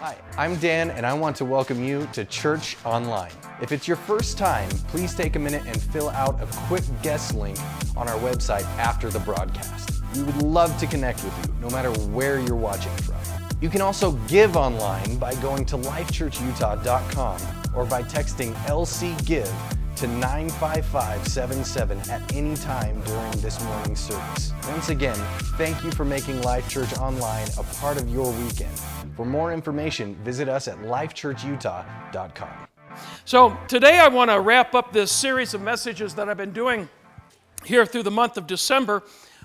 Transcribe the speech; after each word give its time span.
Hi, 0.00 0.16
I'm 0.38 0.56
Dan, 0.56 0.90
and 0.92 1.04
I 1.04 1.12
want 1.12 1.36
to 1.36 1.44
welcome 1.44 1.84
you 1.84 2.08
to 2.14 2.24
Church 2.24 2.78
Online. 2.86 3.30
If 3.60 3.70
it's 3.70 3.86
your 3.86 3.98
first 3.98 4.38
time, 4.38 4.70
please 4.88 5.14
take 5.14 5.36
a 5.36 5.38
minute 5.38 5.62
and 5.66 5.78
fill 5.78 6.08
out 6.08 6.40
a 6.42 6.46
quick 6.68 6.84
guest 7.02 7.34
link 7.34 7.58
on 7.98 8.08
our 8.08 8.18
website 8.20 8.64
after 8.78 9.10
the 9.10 9.18
broadcast. 9.18 10.02
We 10.14 10.22
would 10.22 10.40
love 10.40 10.74
to 10.78 10.86
connect 10.86 11.22
with 11.22 11.36
you, 11.46 11.52
no 11.60 11.68
matter 11.68 11.90
where 12.12 12.40
you're 12.40 12.56
watching 12.56 12.96
from. 12.96 13.16
You 13.60 13.68
can 13.68 13.82
also 13.82 14.12
give 14.26 14.56
online 14.56 15.18
by 15.18 15.34
going 15.34 15.66
to 15.66 15.76
lifechurchutah.com 15.76 17.40
or 17.76 17.84
by 17.84 18.02
texting 18.04 18.54
LC 18.64 19.22
Give 19.26 19.52
to 20.00 20.06
95577 20.06 22.10
at 22.10 22.34
any 22.34 22.56
time 22.56 22.98
during 23.02 23.30
this 23.32 23.62
morning's 23.62 24.00
service. 24.00 24.54
Once 24.66 24.88
again, 24.88 25.14
thank 25.58 25.84
you 25.84 25.90
for 25.90 26.06
making 26.06 26.40
Life 26.40 26.66
Church 26.70 26.96
Online 26.96 27.46
a 27.58 27.62
part 27.74 28.00
of 28.00 28.08
your 28.08 28.32
weekend. 28.32 28.72
For 29.14 29.26
more 29.26 29.52
information, 29.52 30.14
visit 30.24 30.48
us 30.48 30.68
at 30.68 30.78
lifechurchutah.com. 30.78 32.48
So, 33.26 33.54
today 33.68 33.98
I 33.98 34.08
want 34.08 34.30
to 34.30 34.40
wrap 34.40 34.74
up 34.74 34.90
this 34.90 35.12
series 35.12 35.52
of 35.52 35.60
messages 35.60 36.14
that 36.14 36.30
I've 36.30 36.38
been 36.38 36.54
doing 36.54 36.88
here 37.66 37.84
through 37.84 38.04
the 38.04 38.10
month 38.10 38.38
of 38.38 38.46
December 38.46 39.02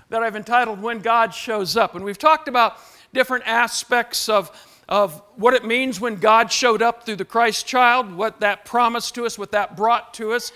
that 0.08 0.22
I've 0.22 0.36
entitled 0.36 0.80
When 0.80 1.00
God 1.00 1.34
Shows 1.34 1.76
Up. 1.76 1.94
And 1.94 2.02
we've 2.02 2.16
talked 2.16 2.48
about 2.48 2.78
different 3.12 3.46
aspects 3.46 4.30
of, 4.30 4.50
of 4.88 5.20
what 5.34 5.54
it 5.54 5.64
means 5.64 6.00
when 6.00 6.16
God 6.16 6.52
showed 6.52 6.82
up 6.82 7.04
through 7.04 7.16
the 7.16 7.24
Christ 7.24 7.66
child, 7.66 8.12
what 8.12 8.40
that 8.40 8.64
promised 8.64 9.14
to 9.16 9.26
us, 9.26 9.38
what 9.38 9.52
that 9.52 9.76
brought 9.76 10.14
to 10.14 10.32
us. 10.32 10.52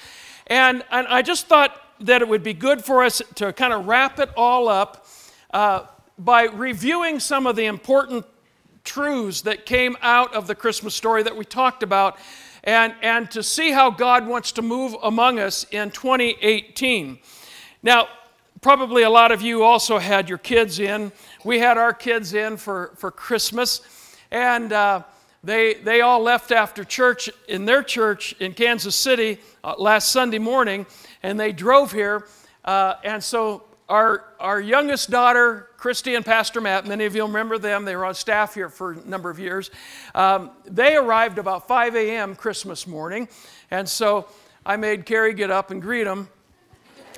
And, 0.46 0.84
and 0.90 1.06
I 1.08 1.22
just 1.22 1.46
thought 1.46 1.80
that 2.00 2.22
it 2.22 2.28
would 2.28 2.42
be 2.42 2.54
good 2.54 2.84
for 2.84 3.02
us 3.02 3.20
to 3.36 3.52
kind 3.52 3.72
of 3.72 3.86
wrap 3.86 4.18
it 4.18 4.30
all 4.36 4.68
up 4.68 5.06
uh, 5.52 5.86
by 6.18 6.44
reviewing 6.44 7.20
some 7.20 7.46
of 7.46 7.56
the 7.56 7.66
important 7.66 8.24
truths 8.84 9.42
that 9.42 9.66
came 9.66 9.96
out 10.00 10.34
of 10.34 10.46
the 10.46 10.54
Christmas 10.54 10.94
story 10.94 11.22
that 11.22 11.36
we 11.36 11.44
talked 11.44 11.82
about 11.82 12.18
and, 12.64 12.94
and 13.02 13.30
to 13.30 13.42
see 13.42 13.72
how 13.72 13.90
God 13.90 14.26
wants 14.26 14.52
to 14.52 14.62
move 14.62 14.94
among 15.02 15.38
us 15.38 15.64
in 15.70 15.90
2018. 15.90 17.18
Now, 17.82 18.08
probably 18.60 19.02
a 19.02 19.10
lot 19.10 19.32
of 19.32 19.40
you 19.42 19.62
also 19.62 19.98
had 19.98 20.28
your 20.28 20.38
kids 20.38 20.78
in. 20.78 21.12
We 21.44 21.58
had 21.58 21.78
our 21.78 21.94
kids 21.94 22.34
in 22.34 22.56
for, 22.56 22.92
for 22.96 23.10
Christmas, 23.10 23.80
and 24.30 24.72
uh, 24.72 25.02
they, 25.42 25.74
they 25.74 26.02
all 26.02 26.20
left 26.20 26.52
after 26.52 26.84
church 26.84 27.30
in 27.48 27.64
their 27.64 27.82
church 27.82 28.34
in 28.40 28.52
Kansas 28.52 28.94
City 28.94 29.38
uh, 29.64 29.74
last 29.78 30.10
Sunday 30.10 30.38
morning, 30.38 30.86
and 31.22 31.40
they 31.40 31.52
drove 31.52 31.92
here. 31.92 32.26
Uh, 32.64 32.94
and 33.04 33.24
so 33.24 33.64
our, 33.88 34.24
our 34.38 34.60
youngest 34.60 35.10
daughter, 35.10 35.68
Christy 35.76 36.14
and 36.14 36.24
Pastor 36.24 36.60
Matt, 36.60 36.86
many 36.86 37.06
of 37.06 37.16
you 37.16 37.24
remember 37.24 37.58
them, 37.58 37.84
they 37.84 37.96
were 37.96 38.04
on 38.04 38.14
staff 38.14 38.54
here 38.54 38.68
for 38.68 38.92
a 38.92 38.96
number 39.06 39.30
of 39.30 39.38
years. 39.38 39.70
Um, 40.14 40.50
they 40.64 40.94
arrived 40.94 41.38
about 41.38 41.66
5 41.66 41.96
a.m. 41.96 42.36
Christmas 42.36 42.86
morning, 42.86 43.28
and 43.70 43.88
so 43.88 44.28
I 44.64 44.76
made 44.76 45.06
Carrie 45.06 45.34
get 45.34 45.50
up 45.50 45.70
and 45.70 45.80
greet 45.80 46.04
them. 46.04 46.28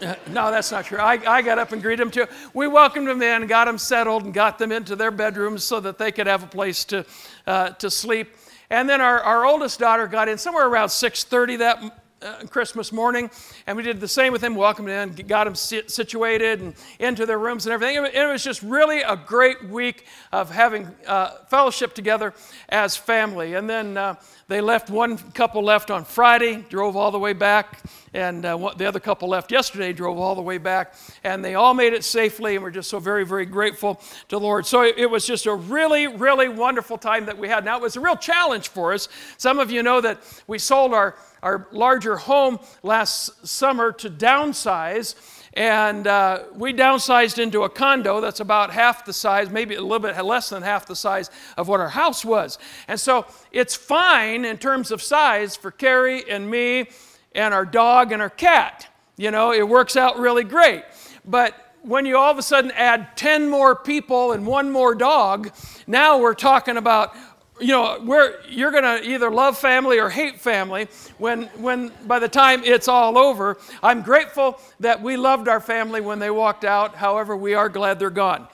No, 0.29 0.51
that's 0.51 0.73
not 0.73 0.87
true. 0.87 0.99
I, 0.99 1.21
I 1.27 1.43
got 1.43 1.59
up 1.59 1.73
and 1.73 1.83
greeted 1.83 2.01
them 2.01 2.11
too. 2.11 2.27
We 2.55 2.67
welcomed 2.67 3.09
them 3.09 3.23
in, 3.23 3.47
got 3.47 3.67
them 3.67 3.79
settled, 3.79 4.25
and 4.25 4.35
got 4.35 4.59
them 4.59 4.73
into 4.73 4.97
their 4.97 5.11
bedrooms 5.11 5.65
so 5.65 5.81
that 5.81 5.99
they 5.99 6.11
could 6.11 6.27
have 6.27 6.43
a 6.43 6.47
place 6.47 6.85
to, 6.87 7.05
uh, 7.47 7.71
to 7.71 7.91
sleep. 7.91 8.35
And 8.71 8.89
then 8.89 9.01
our, 9.01 9.21
our 9.21 9.45
oldest 9.45 9.79
daughter 9.79 10.07
got 10.07 10.29
in 10.29 10.39
somewhere 10.39 10.67
around 10.67 10.89
6:30 10.89 11.59
that 11.59 12.03
uh, 12.23 12.45
Christmas 12.49 12.93
morning, 12.93 13.31
and 13.67 13.77
we 13.77 13.83
did 13.83 14.01
the 14.01 14.09
same 14.09 14.33
with 14.33 14.43
him, 14.43 14.55
welcomed 14.55 14.89
in, 14.89 15.13
got 15.27 15.45
them 15.45 15.55
situated 15.55 16.61
and 16.61 16.75
into 16.99 17.27
their 17.27 17.39
rooms 17.39 17.67
and 17.67 17.73
everything. 17.73 17.97
It 17.97 18.29
was 18.29 18.45
just 18.45 18.63
really 18.63 19.03
a 19.03 19.17
great 19.17 19.69
week 19.69 20.07
of 20.31 20.51
having 20.51 20.87
uh, 21.07 21.39
fellowship 21.49 21.95
together 21.95 22.33
as 22.69 22.97
family. 22.97 23.55
And 23.55 23.69
then 23.69 23.97
uh, 23.97 24.15
they 24.53 24.61
left, 24.61 24.91
one 24.91 25.17
couple 25.17 25.65
left 25.65 25.91
on 25.91 26.05
Friday, 26.05 26.65
drove 26.69 26.95
all 26.95 27.11
the 27.11 27.19
way 27.19 27.33
back, 27.33 27.81
and 28.13 28.45
uh, 28.45 28.73
the 28.77 28.85
other 28.87 29.01
couple 29.01 29.29
left 29.29 29.51
yesterday, 29.51 29.93
drove 29.93 30.19
all 30.19 30.35
the 30.35 30.43
way 30.43 30.59
back, 30.59 30.95
and 31.25 31.43
they 31.43 31.55
all 31.55 31.73
made 31.73 31.95
it 31.95 32.05
safely, 32.05 32.55
and 32.55 32.63
we're 32.63 32.71
just 32.71 32.91
so 32.91 32.99
very, 32.99 33.25
very 33.25 33.47
grateful 33.47 33.95
to 33.95 34.37
the 34.37 34.41
Lord. 34.41 34.67
So 34.67 34.83
it, 34.83 34.99
it 34.99 35.11
was 35.11 35.27
just 35.27 35.47
a 35.47 35.55
really, 35.55 36.07
really 36.07 36.49
wonderful 36.49 36.99
time 36.99 37.27
that 37.27 37.39
we 37.39 37.49
had. 37.49 37.65
Now, 37.65 37.79
it 37.79 37.83
was 37.83 37.97
a 37.97 38.01
real 38.01 38.17
challenge 38.17 38.69
for 38.69 38.93
us. 38.93 39.09
Some 39.39 39.59
of 39.59 39.71
you 39.71 39.83
know 39.83 40.01
that 40.03 40.21
we 40.47 40.59
sold 40.59 40.93
our 40.93 41.17
our 41.43 41.67
larger 41.73 42.17
home 42.17 42.61
last 42.83 43.47
summer 43.47 43.91
to 43.91 44.09
downsize. 44.09 45.15
And 45.55 46.07
uh, 46.07 46.45
we 46.55 46.73
downsized 46.73 47.39
into 47.39 47.65
a 47.65 47.69
condo 47.69 48.21
that's 48.21 48.41
about 48.41 48.73
half 48.73 49.05
the 49.05 49.13
size, 49.13 49.51
maybe 49.51 49.75
a 49.75 49.83
little 49.83 49.99
bit 49.99 50.21
less 50.25 50.49
than 50.49 50.63
half 50.63 50.87
the 50.87 50.97
size 50.97 51.31
of 51.59 51.69
what 51.69 51.81
our 51.81 51.91
house 51.91 52.25
was. 52.25 52.59
And 52.89 52.99
so 52.99 53.27
it's 53.51 53.75
fine 53.75 54.45
in 54.45 54.59
terms 54.59 54.91
of 54.91 55.03
size 55.03 55.55
for 55.57 55.71
Carrie 55.71 56.29
and 56.29 56.51
me 56.51 56.89
and 57.35 57.53
our 57.53 57.67
dog 57.67 58.13
and 58.13 58.23
our 58.23 58.31
cat. 58.31 58.89
You 59.17 59.31
know, 59.31 59.53
it 59.53 59.69
works 59.69 59.97
out 59.97 60.19
really 60.19 60.45
great. 60.45 60.85
But 61.25 61.55
when 61.83 62.07
you 62.07 62.17
all 62.17 62.31
of 62.31 62.39
a 62.39 62.43
sudden 62.43 62.71
add 62.73 63.17
10 63.17 63.51
more 63.51 63.77
people 63.77 64.33
and 64.33 64.47
one 64.47 64.71
more 64.71 64.95
dog, 64.95 65.51
now 65.87 66.19
we're 66.19 66.35
talking 66.35 66.77
about 66.77 67.15
you 67.63 67.69
know, 67.69 68.37
you're 68.49 68.71
going 68.71 68.83
to 68.83 69.09
either 69.09 69.31
love 69.31 69.57
family 69.57 70.01
or 70.01 70.11
hate 70.11 70.41
family 70.41 70.89
when, 71.19 71.45
when 71.59 71.93
by 72.07 72.19
the 72.19 72.29
time 72.29 72.63
it's 72.65 72.89
all 72.89 73.17
over. 73.17 73.57
I'm 73.83 74.03
grateful 74.03 74.61
that 74.81 75.01
we 75.01 75.17
loved 75.17 75.49
our 75.49 75.61
family 75.61 76.01
when 76.01 76.19
they 76.19 76.31
walked 76.31 76.65
out. 76.65 76.97
However, 76.97 77.37
we 77.37 77.55
are 77.55 77.69
glad 77.69 77.99
they're 77.99 78.11
gone. 78.11 78.49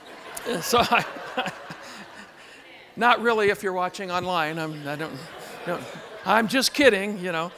so, 0.60 0.78
I, 0.80 1.04
not 2.96 3.20
really 3.22 3.50
if 3.50 3.62
you're 3.62 3.72
watching 3.72 4.10
online. 4.10 4.58
I'm, 4.58 4.88
I 4.88 4.96
don't, 4.96 5.12
no, 5.66 5.78
I'm 6.24 6.48
just 6.48 6.72
kidding, 6.74 7.18
you 7.18 7.32
know. 7.32 7.52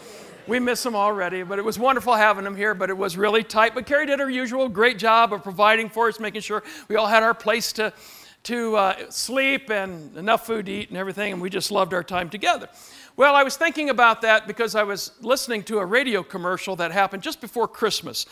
We 0.48 0.60
miss 0.60 0.80
them 0.84 0.94
already, 0.94 1.42
but 1.42 1.58
it 1.58 1.64
was 1.64 1.76
wonderful 1.76 2.14
having 2.14 2.44
them 2.44 2.56
here, 2.56 2.72
but 2.72 2.88
it 2.88 2.96
was 2.96 3.16
really 3.16 3.42
tight. 3.42 3.74
But 3.74 3.84
Carrie 3.84 4.06
did 4.06 4.20
her 4.20 4.30
usual 4.30 4.68
great 4.68 4.96
job 4.96 5.32
of 5.32 5.42
providing 5.42 5.88
for 5.88 6.06
us, 6.06 6.20
making 6.20 6.42
sure 6.42 6.62
we 6.88 6.94
all 6.94 7.08
had 7.08 7.24
our 7.24 7.34
place 7.34 7.72
to, 7.74 7.92
to 8.46 8.76
uh, 8.76 9.10
sleep 9.10 9.70
and 9.70 10.16
enough 10.16 10.46
food 10.46 10.66
to 10.66 10.72
eat 10.72 10.88
and 10.88 10.96
everything, 10.96 11.32
and 11.32 11.42
we 11.42 11.50
just 11.50 11.70
loved 11.70 11.92
our 11.92 12.04
time 12.04 12.30
together. 12.30 12.68
Well, 13.16 13.34
I 13.34 13.42
was 13.42 13.56
thinking 13.56 13.90
about 13.90 14.22
that 14.22 14.46
because 14.46 14.74
I 14.74 14.84
was 14.84 15.12
listening 15.20 15.64
to 15.64 15.78
a 15.78 15.84
radio 15.84 16.22
commercial 16.22 16.76
that 16.76 16.92
happened 16.92 17.22
just 17.22 17.40
before 17.40 17.66
Christmas. 17.66 18.26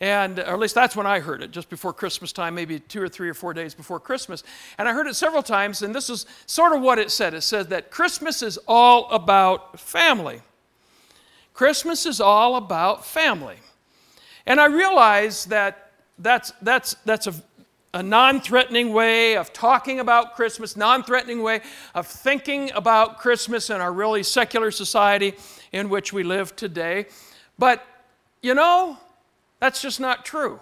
And, 0.00 0.38
or 0.38 0.42
at 0.42 0.58
least 0.58 0.74
that's 0.74 0.94
when 0.94 1.06
I 1.06 1.18
heard 1.18 1.42
it, 1.42 1.50
just 1.50 1.68
before 1.68 1.92
Christmas 1.92 2.32
time, 2.32 2.54
maybe 2.54 2.78
two 2.78 3.02
or 3.02 3.08
three 3.08 3.28
or 3.28 3.34
four 3.34 3.52
days 3.52 3.74
before 3.74 3.98
Christmas. 3.98 4.44
And 4.78 4.88
I 4.88 4.92
heard 4.92 5.08
it 5.08 5.16
several 5.16 5.42
times, 5.42 5.82
and 5.82 5.94
this 5.94 6.08
is 6.08 6.24
sort 6.46 6.72
of 6.72 6.80
what 6.80 6.98
it 6.98 7.10
said. 7.10 7.34
It 7.34 7.42
said 7.42 7.68
that 7.70 7.90
Christmas 7.90 8.42
is 8.42 8.58
all 8.68 9.10
about 9.10 9.80
family. 9.80 10.40
Christmas 11.52 12.06
is 12.06 12.20
all 12.20 12.56
about 12.56 13.04
family. 13.04 13.56
And 14.46 14.60
I 14.60 14.66
realized 14.66 15.50
that 15.50 15.90
that's, 16.18 16.52
that's, 16.62 16.94
that's 17.04 17.26
a 17.26 17.34
a 17.94 18.02
non 18.02 18.40
threatening 18.40 18.92
way 18.92 19.36
of 19.36 19.52
talking 19.52 20.00
about 20.00 20.34
Christmas, 20.34 20.76
non 20.76 21.02
threatening 21.02 21.42
way 21.42 21.60
of 21.94 22.06
thinking 22.06 22.70
about 22.72 23.18
Christmas 23.18 23.70
in 23.70 23.80
our 23.80 23.92
really 23.92 24.22
secular 24.22 24.70
society 24.70 25.34
in 25.72 25.88
which 25.88 26.12
we 26.12 26.22
live 26.22 26.54
today. 26.56 27.06
But, 27.58 27.84
you 28.42 28.54
know, 28.54 28.98
that's 29.60 29.82
just 29.82 30.00
not 30.00 30.24
true. 30.24 30.60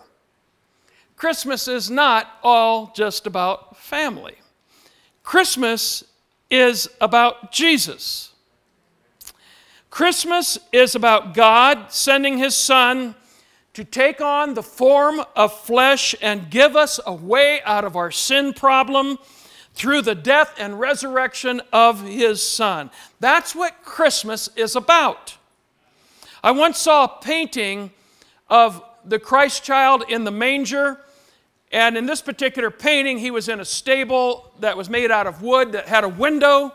Christmas 1.16 1.66
is 1.66 1.90
not 1.90 2.28
all 2.42 2.92
just 2.94 3.26
about 3.26 3.76
family. 3.76 4.36
Christmas 5.22 6.04
is 6.50 6.88
about 7.00 7.50
Jesus. 7.50 8.32
Christmas 9.90 10.58
is 10.72 10.94
about 10.94 11.34
God 11.34 11.90
sending 11.90 12.38
His 12.38 12.54
Son 12.54 13.14
to 13.76 13.84
take 13.84 14.22
on 14.22 14.54
the 14.54 14.62
form 14.62 15.20
of 15.36 15.52
flesh 15.52 16.14
and 16.22 16.48
give 16.48 16.74
us 16.74 16.98
a 17.04 17.12
way 17.12 17.60
out 17.66 17.84
of 17.84 17.94
our 17.94 18.10
sin 18.10 18.54
problem 18.54 19.18
through 19.74 20.00
the 20.00 20.14
death 20.14 20.54
and 20.58 20.80
resurrection 20.80 21.60
of 21.74 22.02
his 22.02 22.40
son. 22.42 22.90
That's 23.20 23.54
what 23.54 23.84
Christmas 23.84 24.48
is 24.56 24.76
about. 24.76 25.36
I 26.42 26.52
once 26.52 26.78
saw 26.78 27.04
a 27.04 27.22
painting 27.22 27.90
of 28.48 28.82
the 29.04 29.18
Christ 29.18 29.62
child 29.62 30.04
in 30.08 30.24
the 30.24 30.30
manger. 30.30 30.98
And 31.70 31.98
in 31.98 32.06
this 32.06 32.22
particular 32.22 32.70
painting, 32.70 33.18
he 33.18 33.30
was 33.30 33.46
in 33.46 33.60
a 33.60 33.64
stable 33.66 34.54
that 34.60 34.78
was 34.78 34.88
made 34.88 35.10
out 35.10 35.26
of 35.26 35.42
wood 35.42 35.72
that 35.72 35.86
had 35.86 36.02
a 36.02 36.08
window. 36.08 36.72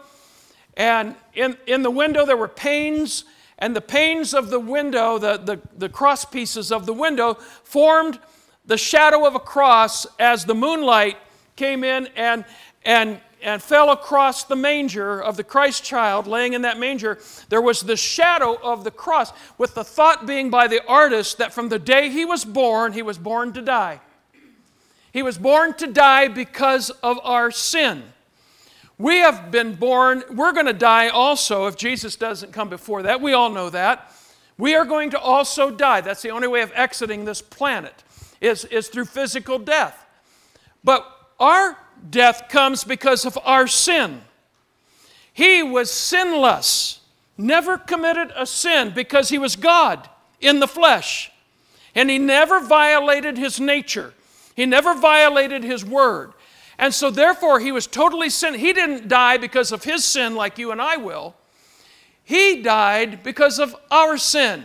And 0.78 1.16
in, 1.34 1.58
in 1.66 1.82
the 1.82 1.90
window, 1.90 2.28
there 2.28 2.38
were 2.38 2.48
panes 2.48 3.24
and 3.62 3.76
the 3.76 3.82
panes 3.82 4.34
of 4.34 4.50
the 4.50 4.60
window, 4.60 5.20
the, 5.20 5.38
the, 5.38 5.62
the 5.78 5.88
cross 5.88 6.26
pieces 6.26 6.72
of 6.72 6.88
the 6.88 6.94
window, 6.94 7.36
formed 7.64 8.20
the 8.66 8.78
shadow 8.78 9.26
of 9.26 9.36
a 9.36 9.40
cross 9.40 10.08
as 10.20 10.46
the 10.46 10.56
moonlight 10.56 11.18
came 11.56 11.84
in 11.84 12.08
and, 12.16 12.44
and, 12.84 13.22
and 13.42 13.62
fell 13.62 13.92
across 13.92 14.46
the 14.46 14.56
manger 14.56 15.22
of 15.22 15.38
the 15.38 15.44
Christ 15.44 15.84
child 15.84 16.26
laying 16.26 16.54
in 16.54 16.64
that 16.64 16.80
manger. 16.80 17.20
There 17.50 17.62
was 17.62 17.82
the 17.82 17.96
shadow 17.96 18.58
of 18.64 18.84
the 18.84 18.92
cross, 18.92 19.32
with 19.60 19.76
the 19.76 19.84
thought 19.84 20.26
being 20.26 20.50
by 20.50 20.68
the 20.68 20.84
artist 20.88 21.38
that 21.38 21.54
from 21.54 21.70
the 21.70 21.80
day 21.80 22.10
he 22.10 22.26
was 22.26 22.44
born, 22.44 22.94
he 22.94 23.04
was 23.04 23.20
born 23.20 23.54
to 23.54 23.62
die. 23.62 24.02
He 25.14 25.22
was 25.22 25.38
born 25.38 25.76
to 25.76 25.88
die 25.88 26.30
because 26.30 26.90
of 26.90 27.20
our 27.24 27.52
sin. 27.52 28.04
We 29.02 29.18
have 29.18 29.50
been 29.50 29.74
born, 29.74 30.24
we're 30.30 30.52
going 30.52 30.68
to 30.68 30.74
die 30.74 31.10
also 31.10 31.66
if 31.66 31.76
Jesus 31.76 32.16
doesn't 32.16 32.54
come 32.54 32.70
before 32.70 33.02
that. 33.02 33.20
We 33.20 33.34
all 33.34 33.50
know 33.50 33.72
that. 33.72 34.14
We 34.60 34.76
are 34.76 34.86
going 34.86 35.10
to 35.10 35.20
also 35.20 35.72
die. 35.72 36.02
That's 36.02 36.22
the 36.22 36.30
only 36.30 36.48
way 36.48 36.62
of 36.62 36.72
exiting 36.76 37.26
this 37.26 37.42
planet 37.42 38.04
is, 38.40 38.64
is 38.66 38.90
through 38.90 39.06
physical 39.06 39.58
death. 39.58 40.06
But 40.84 41.04
our 41.40 41.80
death 42.12 42.48
comes 42.48 42.84
because 42.84 43.26
of 43.26 43.40
our 43.44 43.66
sin. 43.66 44.22
He 45.34 45.64
was 45.64 45.90
sinless, 45.90 47.00
never 47.40 47.80
committed 47.80 48.32
a 48.36 48.46
sin 48.46 48.92
because 48.94 49.30
he 49.30 49.40
was 49.40 49.56
God 49.56 50.08
in 50.40 50.60
the 50.60 50.68
flesh. 50.68 51.32
And 51.96 52.08
he 52.08 52.20
never 52.20 52.60
violated 52.60 53.36
his 53.36 53.60
nature, 53.60 54.14
he 54.56 54.68
never 54.68 54.94
violated 54.94 55.64
his 55.64 55.84
word. 55.84 56.34
And 56.82 56.92
so, 56.94 57.12
therefore, 57.12 57.60
he 57.60 57.72
was 57.72 57.86
totally 57.86 58.32
sin. 58.32 58.56
He 58.56 58.74
didn't 58.74 59.08
die 59.08 59.38
because 59.38 59.72
of 59.72 59.84
his 59.84 60.04
sin 60.04 60.34
like 60.36 60.58
you 60.58 60.72
and 60.72 60.82
I 60.82 60.98
will. 60.98 61.36
He 62.24 62.64
died 62.64 63.22
because 63.22 63.60
of 63.60 63.76
our 63.92 64.18
sin. 64.18 64.64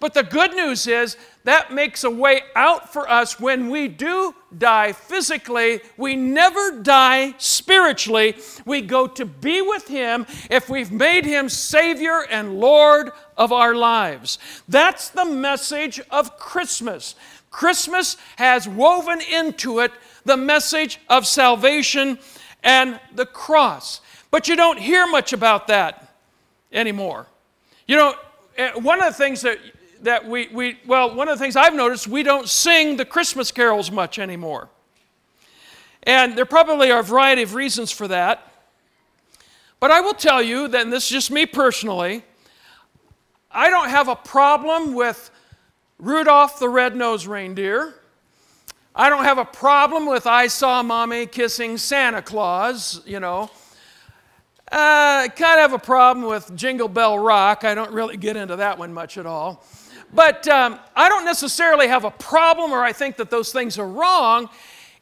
But 0.00 0.14
the 0.14 0.22
good 0.22 0.54
news 0.56 0.86
is 0.88 1.16
that 1.44 1.72
makes 1.72 2.04
a 2.04 2.10
way 2.10 2.40
out 2.56 2.92
for 2.92 3.08
us 3.08 3.38
when 3.38 3.68
we 3.68 3.86
do 3.86 4.34
die 4.56 4.92
physically. 4.92 5.80
We 5.96 6.16
never 6.16 6.80
die 6.80 7.34
spiritually. 7.38 8.36
We 8.64 8.80
go 8.80 9.06
to 9.06 9.24
be 9.24 9.60
with 9.60 9.88
Him 9.88 10.26
if 10.50 10.68
we've 10.68 10.90
made 10.90 11.24
Him 11.24 11.48
Savior 11.48 12.24
and 12.30 12.58
Lord 12.58 13.10
of 13.36 13.52
our 13.52 13.74
lives. 13.74 14.38
That's 14.68 15.08
the 15.10 15.24
message 15.24 16.00
of 16.10 16.38
Christmas. 16.38 17.14
Christmas 17.52 18.16
has 18.36 18.68
woven 18.68 19.20
into 19.20 19.78
it 19.78 19.92
the 20.24 20.36
message 20.36 20.98
of 21.08 21.26
salvation 21.26 22.18
and 22.64 22.98
the 23.14 23.26
cross. 23.26 24.00
But 24.32 24.48
you 24.48 24.56
don't 24.56 24.78
hear 24.78 25.06
much 25.06 25.32
about 25.32 25.68
that 25.68 26.12
anymore. 26.72 27.26
You 27.86 27.96
know, 27.96 28.14
eh, 28.56 28.72
one 28.72 29.00
of 29.00 29.06
the 29.06 29.16
things 29.16 29.42
that 29.42 29.58
that 30.02 30.26
we, 30.26 30.48
we, 30.48 30.78
well, 30.84 31.14
one 31.14 31.28
of 31.28 31.38
the 31.38 31.44
things 31.44 31.54
I've 31.54 31.74
noticed, 31.74 32.08
we 32.08 32.24
don't 32.24 32.48
sing 32.48 32.96
the 32.96 33.04
Christmas 33.04 33.52
carols 33.52 33.90
much 33.90 34.18
anymore. 34.18 34.68
And 36.02 36.36
there 36.36 36.44
probably 36.44 36.90
are 36.90 37.00
a 37.00 37.04
variety 37.04 37.42
of 37.42 37.54
reasons 37.54 37.92
for 37.92 38.08
that. 38.08 38.52
But 39.78 39.92
I 39.92 40.00
will 40.00 40.14
tell 40.14 40.42
you 40.42 40.68
that, 40.68 40.90
this 40.90 41.04
is 41.04 41.10
just 41.10 41.30
me 41.30 41.46
personally, 41.46 42.24
I 43.50 43.70
don't 43.70 43.90
have 43.90 44.08
a 44.08 44.16
problem 44.16 44.94
with 44.94 45.30
Rudolph 46.02 46.58
the 46.58 46.68
Red-Nosed 46.68 47.28
Reindeer. 47.28 47.94
I 48.92 49.08
don't 49.08 49.22
have 49.22 49.38
a 49.38 49.44
problem 49.44 50.04
with 50.04 50.26
I 50.26 50.48
Saw 50.48 50.82
Mommy 50.82 51.26
Kissing 51.26 51.78
Santa 51.78 52.20
Claus, 52.20 53.00
you 53.06 53.20
know. 53.20 53.42
Uh, 54.72 55.22
I 55.22 55.28
kind 55.28 55.60
of 55.60 55.70
have 55.70 55.72
a 55.74 55.78
problem 55.78 56.26
with 56.26 56.56
Jingle 56.56 56.88
Bell 56.88 57.16
Rock. 57.20 57.62
I 57.62 57.76
don't 57.76 57.92
really 57.92 58.16
get 58.16 58.36
into 58.36 58.56
that 58.56 58.76
one 58.78 58.92
much 58.92 59.16
at 59.16 59.26
all. 59.26 59.64
But 60.12 60.48
um, 60.48 60.80
I 60.96 61.08
don't 61.08 61.24
necessarily 61.24 61.86
have 61.86 62.04
a 62.04 62.10
problem 62.10 62.72
or 62.72 62.82
I 62.82 62.92
think 62.92 63.14
that 63.18 63.30
those 63.30 63.52
things 63.52 63.78
are 63.78 63.86
wrong. 63.86 64.50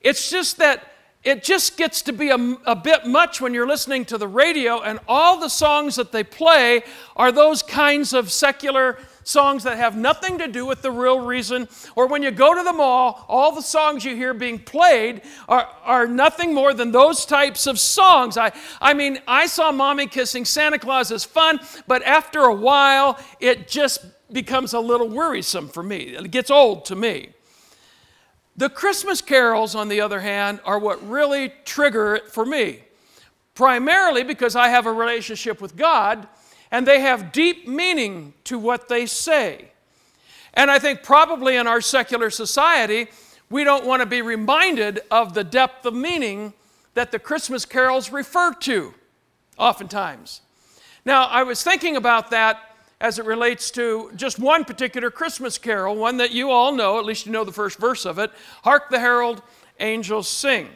It's 0.03 0.29
just 0.29 0.59
that 0.59 0.93
it 1.25 1.43
just 1.43 1.79
gets 1.79 2.03
to 2.03 2.13
be 2.13 2.29
a, 2.29 2.57
a, 2.67 2.77
bit 2.77 3.07
much 3.07 3.41
when 3.41 3.55
you're 3.55 3.67
listening 3.67 4.05
to 4.07 4.19
the 4.19 4.29
radio 4.29 4.83
and 4.83 4.99
all 5.09 5.41
the 5.41 5.49
songs 5.49 5.97
that 5.97 6.13
they 6.13 6.25
play 6.25 6.83
are 7.17 7.33
those 7.33 7.63
kinds 7.63 8.13
of 8.13 8.31
secular 8.31 8.99
songs 9.23 9.65
that 9.65 9.77
have 9.77 9.97
nothing 9.97 10.39
to 10.39 10.49
do 10.49 10.67
with 10.67 10.83
the 10.83 10.91
real 10.91 11.21
reason. 11.21 11.69
Or 11.97 12.07
when 12.07 12.23
you 12.23 12.31
go 12.31 12.55
to 12.55 12.63
the 12.63 12.73
mall, 12.73 13.25
all 13.29 13.53
the 13.53 13.63
songs 13.63 14.05
you 14.05 14.17
hear 14.17 14.35
being 14.35 14.59
played 14.59 15.23
are, 15.49 15.69
are 15.85 16.07
nothing 16.07 16.55
more 16.55 16.75
than 16.75 16.93
those 16.93 17.27
types 17.27 17.67
of 17.67 17.79
songs. 17.79 18.37
I, 18.37 18.53
I 18.81 18.95
mean, 18.95 19.21
I 19.27 19.47
saw 19.47 19.73
Mommy 19.73 20.07
Kissing 20.07 20.45
Santa 20.45 20.79
Claus 20.79 21.13
as 21.13 21.25
fun, 21.25 21.61
but 21.87 22.03
after 22.03 22.41
a 22.41 22.55
while, 22.55 23.19
it 23.41 23.69
just 23.69 24.05
becomes 24.33 24.73
a 24.73 24.81
little 24.81 25.09
worrisome 25.09 25.69
for 25.69 25.83
me. 25.83 26.15
It 26.17 26.31
gets 26.31 26.51
old 26.51 26.85
to 26.87 26.97
me. 26.97 27.31
The 28.57 28.69
Christmas 28.69 29.23
carols, 29.23 29.75
on 29.75 29.89
the 29.89 30.01
other 30.01 30.21
hand, 30.21 30.61
are 30.65 30.79
what 30.79 31.07
really 31.09 31.53
trigger 31.65 32.17
it 32.17 32.29
for 32.29 32.45
me. 32.45 32.81
Primarily 33.55 34.23
because 34.23 34.57
I 34.57 34.69
have 34.69 34.87
a 34.87 34.93
relationship 34.93 35.61
with 35.61 35.77
God 35.77 36.29
and 36.71 36.87
they 36.87 37.01
have 37.01 37.33
deep 37.33 37.67
meaning 37.67 38.35
to 38.45 38.59
what 38.59 38.89
they 38.89 39.07
say. 39.07 39.71
And 40.55 40.71
I 40.71 40.79
think 40.79 41.03
probably 41.03 41.57
in 41.57 41.67
our 41.67 41.81
secular 41.81 42.31
society, 42.31 43.09
we 43.49 43.65
don't 43.65 43.85
want 43.85 44.01
to 44.01 44.07
be 44.07 44.23
reminded 44.23 45.01
of 45.11 45.35
the 45.35 45.45
depth 45.45 45.85
of 45.87 45.95
meaning 45.95 46.53
that 46.95 47.13
the 47.13 47.19
Christmas 47.19 47.65
carols 47.65 48.11
refer 48.11 48.53
to, 48.55 48.95
oftentimes. 49.59 50.41
Now, 51.05 51.27
I 51.27 51.43
was 51.43 51.63
thinking 51.63 51.97
about 51.97 52.31
that 52.31 52.61
as 53.01 53.19
it 53.19 53.25
relates 53.25 53.71
to 53.71 54.11
just 54.15 54.39
one 54.39 54.65
particular 54.65 55.11
Christmas 55.11 55.57
carol, 55.57 55.97
one 55.97 56.19
that 56.19 56.33
you 56.33 56.51
all 56.51 56.75
know, 56.75 56.99
at 56.99 57.05
least 57.05 57.27
you 57.27 57.33
know 57.33 57.45
the 57.45 57.53
first 57.53 57.79
verse 57.79 58.05
of 58.05 58.19
it 58.19 58.31
Hark 58.63 58.91
the 58.91 59.01
Herald 59.01 59.43
Angels 59.79 60.29
Sing. 60.29 60.69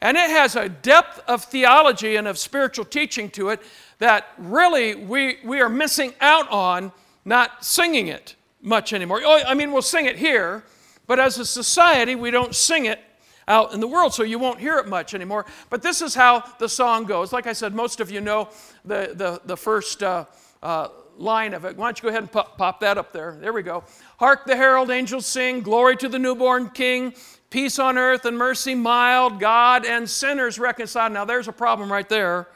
And 0.00 0.16
it 0.16 0.30
has 0.30 0.54
a 0.54 0.68
depth 0.68 1.20
of 1.26 1.44
theology 1.44 2.16
and 2.16 2.28
of 2.28 2.38
spiritual 2.38 2.84
teaching 2.84 3.28
to 3.30 3.50
it 3.50 3.60
that 3.98 4.26
really 4.38 4.94
we, 4.94 5.38
we 5.44 5.60
are 5.60 5.68
missing 5.68 6.14
out 6.20 6.48
on 6.50 6.92
not 7.24 7.64
singing 7.64 8.08
it 8.08 8.36
much 8.62 8.92
anymore. 8.92 9.20
Oh, 9.24 9.42
I 9.46 9.54
mean, 9.54 9.72
we'll 9.72 9.82
sing 9.82 10.06
it 10.06 10.16
here, 10.16 10.64
but 11.06 11.18
as 11.18 11.38
a 11.38 11.44
society, 11.44 12.14
we 12.14 12.30
don't 12.30 12.54
sing 12.54 12.86
it 12.86 13.00
out 13.46 13.72
in 13.72 13.80
the 13.80 13.88
world, 13.88 14.12
so 14.12 14.22
you 14.22 14.38
won't 14.38 14.60
hear 14.60 14.78
it 14.78 14.86
much 14.86 15.14
anymore. 15.14 15.46
But 15.70 15.82
this 15.82 16.02
is 16.02 16.14
how 16.14 16.44
the 16.58 16.68
song 16.68 17.04
goes. 17.04 17.32
Like 17.32 17.46
I 17.46 17.52
said, 17.54 17.74
most 17.74 18.00
of 18.00 18.10
you 18.10 18.20
know 18.20 18.50
the, 18.84 19.12
the, 19.14 19.40
the 19.44 19.56
first 19.56 20.02
uh, 20.02 20.26
uh, 20.62 20.88
line 21.16 21.54
of 21.54 21.64
it. 21.64 21.76
Why 21.76 21.86
don't 21.86 21.98
you 21.98 22.02
go 22.02 22.08
ahead 22.08 22.22
and 22.22 22.30
pop, 22.30 22.58
pop 22.58 22.80
that 22.80 22.98
up 22.98 23.12
there? 23.12 23.36
There 23.40 23.52
we 23.52 23.62
go. 23.62 23.84
Hark 24.18 24.44
the 24.44 24.54
herald 24.54 24.90
angels 24.90 25.26
sing, 25.26 25.62
glory 25.62 25.96
to 25.96 26.08
the 26.08 26.18
newborn 26.18 26.70
king, 26.70 27.14
peace 27.50 27.78
on 27.78 27.96
earth 27.96 28.26
and 28.26 28.36
mercy 28.36 28.74
mild, 28.74 29.40
God 29.40 29.86
and 29.86 30.08
sinners 30.08 30.58
reconciled. 30.58 31.12
Now 31.12 31.24
there's 31.24 31.48
a 31.48 31.52
problem 31.52 31.90
right 31.90 32.08
there 32.08 32.48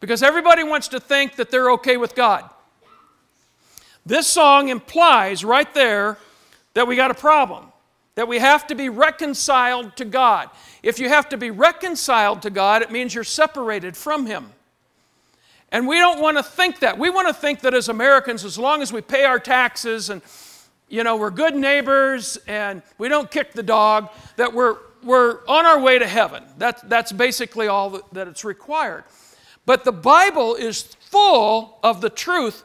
because 0.00 0.22
everybody 0.22 0.62
wants 0.62 0.88
to 0.88 1.00
think 1.00 1.36
that 1.36 1.50
they're 1.50 1.70
okay 1.72 1.96
with 1.96 2.14
God. 2.14 2.48
This 4.06 4.26
song 4.26 4.68
implies 4.68 5.44
right 5.44 5.72
there 5.74 6.18
that 6.74 6.86
we 6.86 6.96
got 6.96 7.10
a 7.10 7.14
problem, 7.14 7.66
that 8.14 8.28
we 8.28 8.38
have 8.38 8.66
to 8.68 8.74
be 8.74 8.88
reconciled 8.88 9.96
to 9.96 10.04
God. 10.04 10.48
If 10.82 10.98
you 10.98 11.08
have 11.08 11.28
to 11.30 11.36
be 11.36 11.50
reconciled 11.50 12.42
to 12.42 12.50
God, 12.50 12.82
it 12.82 12.90
means 12.90 13.14
you're 13.14 13.24
separated 13.24 13.96
from 13.96 14.26
Him. 14.26 14.52
And 15.70 15.86
we 15.86 15.96
don't 15.96 16.20
want 16.20 16.38
to 16.38 16.42
think 16.42 16.80
that. 16.80 16.98
We 16.98 17.10
want 17.10 17.28
to 17.28 17.34
think 17.34 17.60
that 17.60 17.74
as 17.74 17.88
Americans, 17.88 18.44
as 18.44 18.58
long 18.58 18.80
as 18.80 18.92
we 18.92 19.02
pay 19.02 19.24
our 19.24 19.38
taxes 19.38 20.08
and 20.08 20.22
you 20.88 21.04
know, 21.04 21.16
we're 21.16 21.30
good 21.30 21.54
neighbors 21.54 22.38
and 22.46 22.82
we 22.96 23.08
don't 23.08 23.30
kick 23.30 23.52
the 23.52 23.62
dog, 23.62 24.08
that 24.36 24.52
we're, 24.54 24.76
we're 25.02 25.40
on 25.46 25.66
our 25.66 25.78
way 25.78 25.98
to 25.98 26.06
heaven. 26.06 26.42
That, 26.56 26.88
that's 26.88 27.12
basically 27.12 27.68
all 27.68 27.90
that, 27.90 28.14
that 28.14 28.28
it's 28.28 28.44
required. 28.44 29.04
But 29.68 29.84
the 29.84 29.92
Bible 29.92 30.54
is 30.54 30.80
full 30.80 31.78
of 31.82 32.00
the 32.00 32.08
truth 32.08 32.64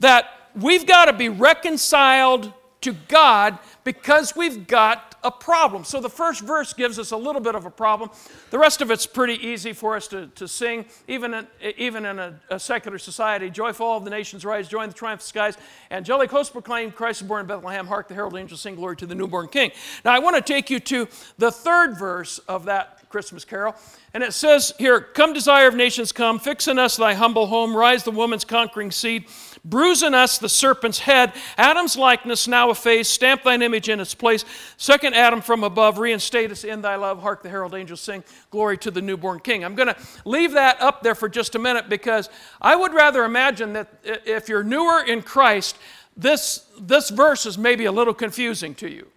that 0.00 0.24
we've 0.56 0.84
got 0.84 1.04
to 1.04 1.12
be 1.12 1.28
reconciled 1.28 2.52
to 2.80 2.92
God 3.06 3.56
because 3.84 4.34
we've 4.34 4.66
got 4.66 5.14
a 5.22 5.30
problem. 5.30 5.84
So 5.84 6.00
the 6.00 6.10
first 6.10 6.40
verse 6.40 6.72
gives 6.72 6.98
us 6.98 7.12
a 7.12 7.16
little 7.16 7.40
bit 7.40 7.54
of 7.54 7.66
a 7.66 7.70
problem. 7.70 8.10
The 8.50 8.58
rest 8.58 8.80
of 8.80 8.90
it's 8.90 9.06
pretty 9.06 9.34
easy 9.34 9.72
for 9.72 9.94
us 9.94 10.08
to, 10.08 10.26
to 10.26 10.48
sing, 10.48 10.86
even 11.06 11.34
in, 11.34 11.46
even 11.76 12.04
in 12.04 12.18
a, 12.18 12.40
a 12.50 12.58
secular 12.58 12.98
society. 12.98 13.48
Joyful, 13.48 13.86
all 13.86 13.98
of 13.98 14.04
the 14.04 14.10
nations 14.10 14.44
rise, 14.44 14.66
join 14.66 14.88
the 14.88 14.94
triumph 14.94 15.20
of 15.20 15.26
skies. 15.26 15.56
Angelic 15.92 16.32
hosts 16.32 16.50
proclaim 16.52 16.90
Christ 16.90 17.22
is 17.22 17.28
born 17.28 17.42
in 17.42 17.46
Bethlehem. 17.46 17.86
Hark, 17.86 18.08
the 18.08 18.14
herald 18.14 18.36
angels 18.36 18.60
sing 18.60 18.74
glory 18.74 18.96
to 18.96 19.06
the 19.06 19.14
newborn 19.14 19.46
king. 19.46 19.70
Now 20.04 20.12
I 20.12 20.18
want 20.18 20.34
to 20.34 20.42
take 20.42 20.68
you 20.68 20.80
to 20.80 21.06
the 21.38 21.52
third 21.52 21.96
verse 21.96 22.40
of 22.48 22.64
that 22.64 23.08
Christmas 23.08 23.44
carol. 23.44 23.76
And 24.12 24.24
it 24.24 24.32
says 24.32 24.72
here, 24.78 25.00
Come, 25.00 25.32
desire 25.32 25.68
of 25.68 25.74
nations, 25.74 26.10
come, 26.10 26.40
fix 26.40 26.66
in 26.66 26.78
us 26.78 26.96
thy 26.96 27.14
humble 27.14 27.46
home, 27.46 27.76
rise 27.76 28.02
the 28.02 28.10
woman's 28.10 28.44
conquering 28.44 28.90
seed. 28.90 29.26
Bruise 29.64 30.02
in 30.02 30.14
us 30.14 30.38
the 30.38 30.48
serpent's 30.48 31.00
head, 31.00 31.32
Adam's 31.56 31.96
likeness 31.96 32.48
now 32.48 32.70
effaced, 32.70 33.12
stamp 33.12 33.44
thine 33.44 33.62
image 33.62 33.88
in 33.88 34.00
its 34.00 34.14
place. 34.14 34.44
Second 34.78 35.14
Adam 35.14 35.40
from 35.40 35.62
above, 35.62 35.98
reinstate 35.98 36.50
us 36.50 36.64
in 36.64 36.80
thy 36.82 36.96
love. 36.96 37.20
Hark 37.20 37.42
the 37.42 37.50
herald 37.50 37.74
angels 37.74 38.00
sing, 38.00 38.24
glory 38.50 38.78
to 38.78 38.90
the 38.90 39.02
newborn 39.02 39.38
king. 39.38 39.64
I'm 39.64 39.74
going 39.74 39.88
to 39.88 39.96
leave 40.24 40.52
that 40.52 40.80
up 40.80 41.02
there 41.02 41.14
for 41.14 41.28
just 41.28 41.54
a 41.54 41.58
minute 41.58 41.88
because 41.88 42.30
I 42.60 42.74
would 42.74 42.94
rather 42.94 43.24
imagine 43.24 43.74
that 43.74 43.88
if 44.02 44.48
you're 44.48 44.64
newer 44.64 45.04
in 45.04 45.22
Christ, 45.22 45.76
this, 46.16 46.66
this 46.80 47.10
verse 47.10 47.46
is 47.46 47.56
maybe 47.56 47.84
a 47.84 47.92
little 47.92 48.14
confusing 48.14 48.74
to 48.76 48.90
you. 48.90 49.08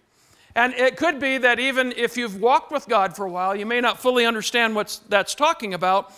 And 0.54 0.72
it 0.74 0.96
could 0.96 1.18
be 1.18 1.38
that 1.38 1.58
even 1.58 1.92
if 1.96 2.16
you've 2.16 2.40
walked 2.40 2.70
with 2.70 2.86
God 2.86 3.16
for 3.16 3.26
a 3.26 3.30
while, 3.30 3.56
you 3.56 3.66
may 3.66 3.80
not 3.80 3.98
fully 3.98 4.24
understand 4.24 4.74
what 4.74 5.00
that's 5.08 5.34
talking 5.34 5.74
about 5.74 6.12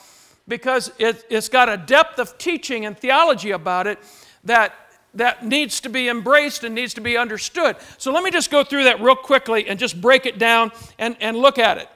because 0.47 0.93
it, 0.99 1.25
has 1.31 1.49
got 1.49 1.69
a 1.69 1.77
depth 1.77 2.19
of 2.19 2.37
teaching 2.39 2.85
and 2.85 2.99
theology 2.99 3.51
about 3.51 3.87
it 3.87 3.99
that, 4.45 4.75
that 5.15 5.45
needs 5.45 5.81
to 5.81 5.89
be 5.89 6.09
embraced 6.09 6.65
and 6.65 6.75
needs 6.75 6.95
to 6.95 7.01
be 7.01 7.17
understood. 7.17 7.77
So 7.97 8.13
let 8.13 8.23
me 8.23 8.31
just 8.31 8.51
go 8.51 8.63
through 8.63 8.85
that 8.85 9.01
real 9.01 9.17
quickly 9.17 9.69
and 9.69 9.79
just 9.79 10.01
break 10.01 10.27
it 10.27 10.39
down 10.39 10.71
and, 10.99 11.17
and 11.21 11.37
look 11.37 11.59
at 11.59 11.79
it. 11.79 11.89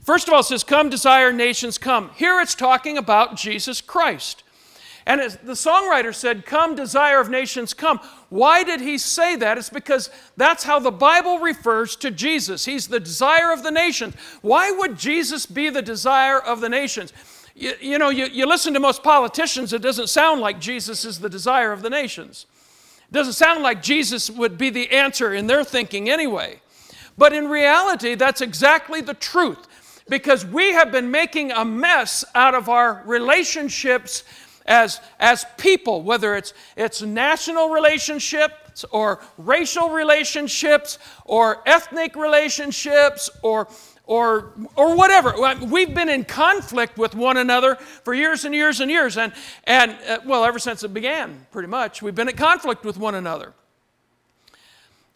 First 0.00 0.28
of 0.28 0.34
all, 0.34 0.40
it 0.40 0.44
says, 0.44 0.64
Come, 0.64 0.88
desire 0.88 1.32
nations, 1.32 1.76
come. 1.76 2.10
Here 2.14 2.40
it's 2.40 2.54
talking 2.54 2.96
about 2.96 3.36
Jesus 3.36 3.80
Christ. 3.80 4.44
And 5.08 5.22
the 5.22 5.54
songwriter 5.54 6.14
said, 6.14 6.44
Come, 6.44 6.74
desire 6.74 7.18
of 7.18 7.30
nations, 7.30 7.72
come. 7.72 7.98
Why 8.28 8.62
did 8.62 8.82
he 8.82 8.98
say 8.98 9.36
that? 9.36 9.56
It's 9.56 9.70
because 9.70 10.10
that's 10.36 10.64
how 10.64 10.78
the 10.78 10.90
Bible 10.90 11.38
refers 11.38 11.96
to 11.96 12.10
Jesus. 12.10 12.66
He's 12.66 12.88
the 12.88 13.00
desire 13.00 13.50
of 13.50 13.62
the 13.62 13.70
nations. 13.70 14.14
Why 14.42 14.70
would 14.70 14.98
Jesus 14.98 15.46
be 15.46 15.70
the 15.70 15.80
desire 15.80 16.38
of 16.38 16.60
the 16.60 16.68
nations? 16.68 17.14
You, 17.56 17.72
you 17.80 17.98
know, 17.98 18.10
you, 18.10 18.26
you 18.26 18.44
listen 18.44 18.74
to 18.74 18.80
most 18.80 19.02
politicians, 19.02 19.72
it 19.72 19.80
doesn't 19.80 20.08
sound 20.08 20.42
like 20.42 20.60
Jesus 20.60 21.06
is 21.06 21.20
the 21.20 21.30
desire 21.30 21.72
of 21.72 21.80
the 21.80 21.88
nations. 21.88 22.44
It 23.10 23.14
doesn't 23.14 23.32
sound 23.32 23.62
like 23.62 23.82
Jesus 23.82 24.30
would 24.30 24.58
be 24.58 24.68
the 24.68 24.90
answer 24.90 25.32
in 25.32 25.46
their 25.46 25.64
thinking 25.64 26.10
anyway. 26.10 26.60
But 27.16 27.32
in 27.32 27.48
reality, 27.48 28.14
that's 28.14 28.42
exactly 28.42 29.00
the 29.00 29.14
truth 29.14 29.66
because 30.06 30.44
we 30.44 30.72
have 30.72 30.92
been 30.92 31.10
making 31.10 31.50
a 31.50 31.64
mess 31.64 32.26
out 32.34 32.54
of 32.54 32.68
our 32.68 33.02
relationships 33.06 34.22
as, 34.68 35.00
as 35.18 35.44
people, 35.56 36.02
whether 36.02 36.36
it's, 36.36 36.52
it's 36.76 37.02
national 37.02 37.70
relationships 37.70 38.84
or 38.92 39.20
racial 39.38 39.88
relationships 39.88 40.98
or 41.24 41.62
ethnic 41.66 42.14
relationships 42.14 43.30
or, 43.42 43.66
or, 44.04 44.52
or 44.76 44.94
whatever. 44.94 45.34
We've 45.64 45.92
been 45.92 46.10
in 46.10 46.24
conflict 46.24 46.98
with 46.98 47.14
one 47.14 47.38
another 47.38 47.76
for 47.76 48.14
years 48.14 48.44
and 48.44 48.54
years 48.54 48.80
and 48.80 48.90
years. 48.90 49.16
And, 49.16 49.32
and 49.64 49.96
uh, 50.06 50.18
well, 50.24 50.44
ever 50.44 50.58
since 50.58 50.84
it 50.84 50.94
began, 50.94 51.46
pretty 51.50 51.68
much, 51.68 52.02
we've 52.02 52.14
been 52.14 52.28
in 52.28 52.36
conflict 52.36 52.84
with 52.84 52.98
one 52.98 53.14
another. 53.14 53.54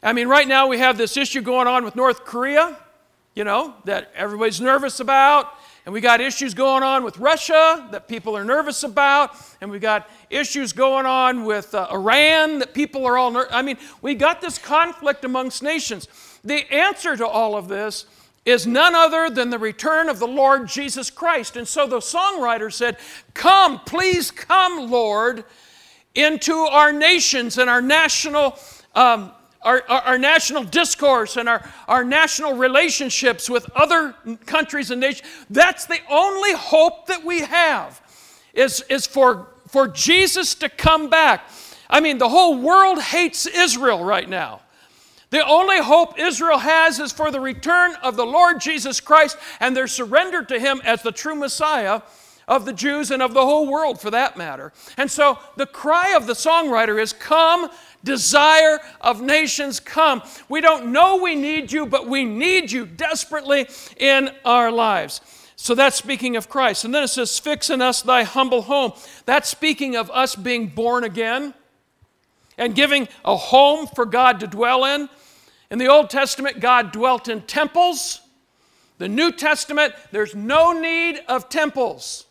I 0.02 0.12
mean, 0.12 0.26
right 0.26 0.48
now 0.48 0.66
we 0.66 0.78
have 0.78 0.98
this 0.98 1.16
issue 1.16 1.42
going 1.42 1.68
on 1.68 1.84
with 1.84 1.94
North 1.94 2.24
Korea, 2.24 2.76
you 3.36 3.44
know, 3.44 3.74
that 3.84 4.10
everybody's 4.16 4.60
nervous 4.60 4.98
about. 4.98 5.54
And 5.84 5.92
we 5.92 6.00
got 6.00 6.20
issues 6.20 6.54
going 6.54 6.84
on 6.84 7.02
with 7.02 7.18
Russia 7.18 7.88
that 7.90 8.06
people 8.06 8.36
are 8.36 8.44
nervous 8.44 8.84
about. 8.84 9.34
And 9.60 9.70
we 9.70 9.80
got 9.80 10.08
issues 10.30 10.72
going 10.72 11.06
on 11.06 11.44
with 11.44 11.74
uh, 11.74 11.88
Iran 11.90 12.60
that 12.60 12.72
people 12.72 13.04
are 13.04 13.18
all 13.18 13.32
nervous. 13.32 13.52
I 13.52 13.62
mean, 13.62 13.78
we 14.00 14.14
got 14.14 14.40
this 14.40 14.58
conflict 14.58 15.24
amongst 15.24 15.62
nations. 15.62 16.06
The 16.44 16.72
answer 16.72 17.16
to 17.16 17.26
all 17.26 17.56
of 17.56 17.66
this 17.66 18.06
is 18.44 18.66
none 18.66 18.94
other 18.94 19.28
than 19.28 19.50
the 19.50 19.58
return 19.58 20.08
of 20.08 20.20
the 20.20 20.26
Lord 20.26 20.68
Jesus 20.68 21.10
Christ. 21.10 21.56
And 21.56 21.66
so 21.66 21.86
the 21.86 21.98
songwriter 21.98 22.72
said, 22.72 22.96
Come, 23.34 23.80
please 23.80 24.30
come, 24.30 24.90
Lord, 24.90 25.44
into 26.14 26.54
our 26.54 26.92
nations 26.92 27.58
and 27.58 27.68
our 27.68 27.82
national 27.82 28.58
um, 28.94 29.32
our, 29.62 29.82
our, 29.88 30.00
our, 30.02 30.18
national 30.18 30.64
discourse 30.64 31.36
and 31.36 31.48
our, 31.48 31.68
our 31.88 32.04
national 32.04 32.54
relationships 32.54 33.48
with 33.48 33.70
other 33.76 34.14
countries 34.46 34.90
and 34.90 35.00
nations. 35.00 35.28
That's 35.50 35.86
the 35.86 36.00
only 36.10 36.52
hope 36.54 37.06
that 37.06 37.24
we 37.24 37.40
have 37.40 38.00
is, 38.54 38.82
is 38.88 39.06
for, 39.06 39.48
for 39.68 39.88
Jesus 39.88 40.54
to 40.56 40.68
come 40.68 41.08
back. 41.08 41.48
I 41.88 42.00
mean, 42.00 42.18
the 42.18 42.28
whole 42.28 42.58
world 42.58 43.00
hates 43.00 43.46
Israel 43.46 44.04
right 44.04 44.28
now. 44.28 44.60
The 45.30 45.46
only 45.46 45.78
hope 45.78 46.18
Israel 46.18 46.58
has 46.58 47.00
is 47.00 47.10
for 47.10 47.30
the 47.30 47.40
return 47.40 47.94
of 48.02 48.16
the 48.16 48.26
Lord 48.26 48.60
Jesus 48.60 49.00
Christ 49.00 49.38
and 49.60 49.74
their 49.74 49.86
surrender 49.86 50.44
to 50.44 50.60
Him 50.60 50.82
as 50.84 51.02
the 51.02 51.12
true 51.12 51.34
Messiah 51.34 52.02
of 52.46 52.66
the 52.66 52.72
Jews 52.72 53.10
and 53.10 53.22
of 53.22 53.32
the 53.32 53.44
whole 53.44 53.66
world 53.66 53.98
for 53.98 54.10
that 54.10 54.36
matter. 54.36 54.72
And 54.98 55.10
so 55.10 55.38
the 55.56 55.66
cry 55.66 56.14
of 56.14 56.26
the 56.26 56.34
songwriter 56.34 57.00
is 57.00 57.14
Come 57.14 57.70
desire 58.04 58.80
of 59.00 59.20
nations 59.20 59.80
come. 59.80 60.22
We 60.48 60.60
don't 60.60 60.92
know 60.92 61.16
we 61.16 61.34
need 61.34 61.72
you, 61.72 61.86
but 61.86 62.06
we 62.06 62.24
need 62.24 62.70
you 62.70 62.86
desperately 62.86 63.68
in 63.96 64.30
our 64.44 64.70
lives. 64.70 65.20
So 65.56 65.74
that's 65.74 65.96
speaking 65.96 66.36
of 66.36 66.48
Christ. 66.48 66.84
And 66.84 66.94
then 66.94 67.04
it 67.04 67.08
says, 67.08 67.38
Fix 67.38 67.70
in 67.70 67.80
us 67.80 68.02
thy 68.02 68.24
humble 68.24 68.62
home. 68.62 68.92
That's 69.26 69.48
speaking 69.48 69.96
of 69.96 70.10
us 70.10 70.34
being 70.34 70.66
born 70.66 71.04
again 71.04 71.54
and 72.58 72.74
giving 72.74 73.08
a 73.24 73.36
home 73.36 73.86
for 73.86 74.04
God 74.04 74.40
to 74.40 74.46
dwell 74.46 74.84
in. 74.84 75.08
In 75.70 75.78
the 75.78 75.88
Old 75.88 76.10
Testament, 76.10 76.60
God 76.60 76.92
dwelt 76.92 77.28
in 77.28 77.42
temples. 77.42 78.20
The 78.98 79.08
New 79.08 79.32
Testament, 79.32 79.94
there's 80.10 80.34
no 80.34 80.72
need 80.72 81.20
of 81.28 81.48
temples. 81.48 82.26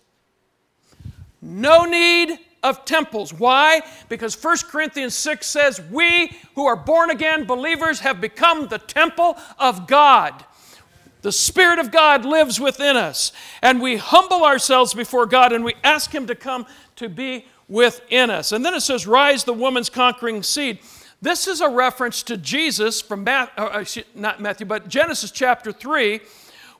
No 1.41 1.85
need 1.85 2.37
of 2.63 2.85
temples. 2.85 3.33
Why? 3.33 3.81
Because 4.09 4.41
1 4.41 4.57
Corinthians 4.69 5.15
6 5.15 5.45
says, 5.47 5.81
We 5.91 6.37
who 6.55 6.65
are 6.65 6.75
born 6.75 7.09
again 7.09 7.45
believers 7.45 8.01
have 8.01 8.21
become 8.21 8.67
the 8.67 8.77
temple 8.77 9.37
of 9.57 9.87
God. 9.87 10.45
The 11.21 11.31
Spirit 11.31 11.79
of 11.79 11.91
God 11.91 12.25
lives 12.25 12.59
within 12.59 12.97
us, 12.97 13.31
and 13.61 13.79
we 13.79 13.97
humble 13.97 14.43
ourselves 14.43 14.93
before 14.93 15.27
God 15.27 15.53
and 15.53 15.63
we 15.63 15.75
ask 15.83 16.13
Him 16.13 16.25
to 16.27 16.35
come 16.35 16.65
to 16.95 17.09
be 17.09 17.45
within 17.67 18.29
us. 18.29 18.51
And 18.51 18.65
then 18.65 18.73
it 18.73 18.81
says, 18.81 19.05
Rise 19.05 19.43
the 19.43 19.53
woman's 19.53 19.89
conquering 19.89 20.41
seed. 20.43 20.79
This 21.21 21.47
is 21.47 21.61
a 21.61 21.69
reference 21.69 22.23
to 22.23 22.37
Jesus 22.37 22.99
from 22.99 23.23
Matthew, 23.23 23.63
uh, 23.63 23.67
uh, 23.67 24.01
not 24.15 24.41
Matthew, 24.41 24.65
but 24.65 24.87
Genesis 24.87 25.29
chapter 25.29 25.71
3, 25.71 26.19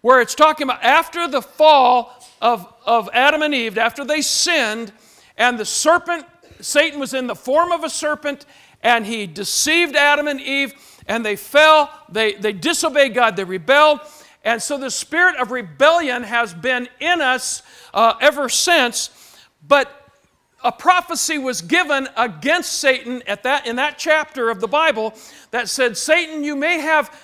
where 0.02 0.20
it's 0.20 0.34
talking 0.34 0.66
about 0.66 0.84
after 0.84 1.28
the 1.28 1.44
fall 1.44 2.12
of, 2.42 2.68
of 2.84 3.08
Adam 3.14 3.44
and 3.44 3.54
Eve, 3.54 3.78
after 3.78 4.04
they 4.04 4.22
sinned, 4.22 4.92
and 5.38 5.60
the 5.60 5.66
serpent, 5.66 6.26
Satan 6.60 7.00
was 7.00 7.14
in 7.14 7.28
the 7.28 7.36
form 7.36 7.72
of 7.72 7.84
a 7.84 7.90
serpent, 7.90 8.46
and 8.84 9.06
he 9.06 9.28
deceived 9.28 9.96
Adam 9.96 10.28
and 10.28 10.42
Eve, 10.42 10.74
and 11.08 11.26
they 11.26 11.36
fell. 11.36 11.90
They, 12.10 12.34
they 12.34 12.54
disobeyed 12.54 13.14
God, 13.14 13.36
they 13.36 13.44
rebelled. 13.44 14.02
And 14.44 14.62
so 14.62 14.78
the 14.78 14.90
spirit 14.90 15.36
of 15.36 15.52
rebellion 15.52 16.24
has 16.24 16.54
been 16.54 16.90
in 17.00 17.22
us 17.22 17.62
uh, 17.94 18.16
ever 18.20 18.50
since. 18.50 19.38
But 19.68 20.02
a 20.64 20.72
prophecy 20.72 21.38
was 21.38 21.62
given 21.62 22.08
against 22.16 22.74
Satan 22.74 23.24
at 23.28 23.44
that, 23.44 23.68
in 23.68 23.76
that 23.78 23.98
chapter 23.98 24.50
of 24.50 24.60
the 24.62 24.68
Bible 24.68 25.14
that 25.52 25.70
said, 25.70 25.98
Satan, 25.98 26.44
you 26.44 26.56
may 26.56 26.80
have 26.80 27.16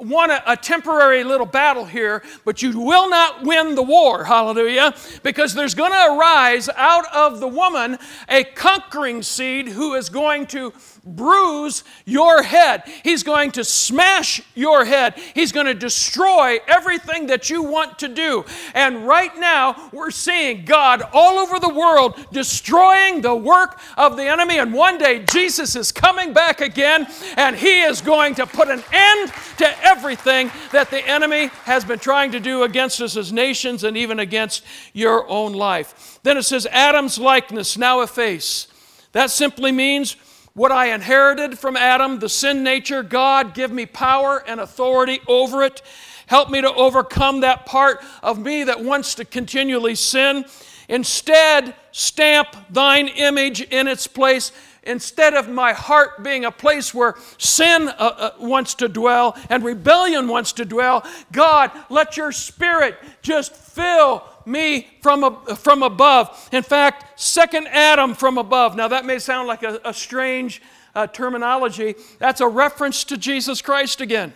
won 0.00 0.30
a, 0.30 0.42
a, 0.46 0.56
temporary 0.56 1.24
little 1.24 1.46
battle 1.46 1.84
here, 1.84 2.22
but 2.44 2.62
you 2.62 2.78
will 2.78 3.08
not 3.08 3.42
win 3.42 3.74
the 3.74 3.82
war. 3.82 4.24
Hallelujah. 4.24 4.94
Because 5.22 5.54
there's 5.54 5.74
going 5.74 5.92
to 5.92 6.16
arise 6.16 6.68
out 6.76 7.04
of 7.14 7.40
the 7.40 7.48
woman 7.48 7.98
a 8.28 8.44
conquering 8.44 9.22
seed 9.22 9.68
who 9.68 9.94
is 9.94 10.08
going 10.08 10.46
to 10.48 10.72
bruise 11.04 11.84
your 12.04 12.42
head. 12.42 12.82
He's 13.02 13.22
going 13.22 13.50
to 13.52 13.64
smash 13.64 14.40
your 14.54 14.84
head. 14.84 15.14
He's 15.34 15.52
going 15.52 15.66
to 15.66 15.74
destroy 15.74 16.58
everything 16.66 17.26
that 17.26 17.50
you 17.50 17.62
want 17.62 17.98
to 18.00 18.08
do. 18.08 18.44
And 18.74 19.06
right 19.06 19.36
now, 19.38 19.90
we're 19.92 20.10
seeing 20.10 20.64
God 20.64 21.02
all 21.12 21.38
over 21.38 21.58
the 21.58 21.72
world 21.72 22.26
destroying 22.32 23.20
the 23.20 23.34
work 23.34 23.80
of 23.96 24.16
the 24.16 24.24
enemy. 24.24 24.58
And 24.58 24.72
one 24.72 24.98
day, 24.98 25.24
Jesus 25.24 25.76
is 25.76 25.92
coming 25.92 26.32
back 26.32 26.60
again, 26.60 27.06
and 27.36 27.56
he 27.56 27.80
is 27.82 28.00
going 28.00 28.34
to 28.36 28.46
put 28.46 28.68
an 28.68 28.82
end 28.92 29.32
to 29.58 29.84
everything 29.84 30.50
that 30.70 30.90
the 30.90 31.06
enemy 31.06 31.46
has 31.64 31.84
been 31.84 31.98
trying 31.98 32.32
to 32.32 32.40
do 32.40 32.62
against 32.62 33.00
us 33.00 33.16
as 33.16 33.32
nations 33.32 33.84
and 33.84 33.96
even 33.96 34.20
against 34.20 34.64
your 34.92 35.28
own 35.28 35.52
life. 35.52 36.20
Then 36.22 36.36
it 36.36 36.44
says, 36.44 36.66
Adam's 36.66 37.18
likeness 37.18 37.76
now 37.76 38.00
efface. 38.00 38.68
That 39.12 39.30
simply 39.30 39.72
means 39.72 40.16
what 40.54 40.70
I 40.70 40.92
inherited 40.92 41.58
from 41.58 41.76
Adam, 41.76 42.18
the 42.18 42.28
sin 42.28 42.62
nature, 42.62 43.02
God, 43.02 43.54
give 43.54 43.72
me 43.72 43.86
power 43.86 44.42
and 44.46 44.60
authority 44.60 45.20
over 45.26 45.62
it. 45.62 45.82
Help 46.26 46.50
me 46.50 46.60
to 46.60 46.72
overcome 46.72 47.40
that 47.40 47.66
part 47.66 48.02
of 48.22 48.38
me 48.38 48.64
that 48.64 48.82
wants 48.82 49.14
to 49.16 49.24
continually 49.24 49.94
sin. 49.94 50.44
Instead, 50.88 51.74
stamp 51.90 52.48
thine 52.70 53.08
image 53.08 53.62
in 53.62 53.88
its 53.88 54.06
place 54.06 54.52
instead 54.82 55.34
of 55.34 55.48
my 55.48 55.72
heart 55.72 56.22
being 56.22 56.44
a 56.44 56.50
place 56.50 56.92
where 56.92 57.14
sin 57.38 57.88
uh, 57.88 57.92
uh, 57.98 58.30
wants 58.40 58.74
to 58.74 58.88
dwell 58.88 59.36
and 59.48 59.64
rebellion 59.64 60.26
wants 60.28 60.52
to 60.52 60.64
dwell, 60.64 61.06
God, 61.30 61.70
let 61.88 62.16
your 62.16 62.32
spirit 62.32 62.96
just 63.22 63.54
fill 63.54 64.24
me 64.46 64.88
from, 65.00 65.24
a, 65.24 65.56
from 65.56 65.82
above. 65.82 66.48
In 66.52 66.62
fact, 66.62 67.20
second 67.20 67.68
Adam 67.68 68.14
from 68.14 68.38
above. 68.38 68.76
Now, 68.76 68.88
that 68.88 69.04
may 69.04 69.18
sound 69.18 69.48
like 69.48 69.62
a, 69.62 69.80
a 69.84 69.94
strange 69.94 70.62
uh, 70.94 71.06
terminology. 71.06 71.94
That's 72.18 72.40
a 72.40 72.48
reference 72.48 73.04
to 73.04 73.16
Jesus 73.16 73.62
Christ 73.62 74.00
again. 74.00 74.32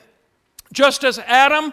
Just 0.72 1.04
as 1.04 1.18
Adam, 1.18 1.72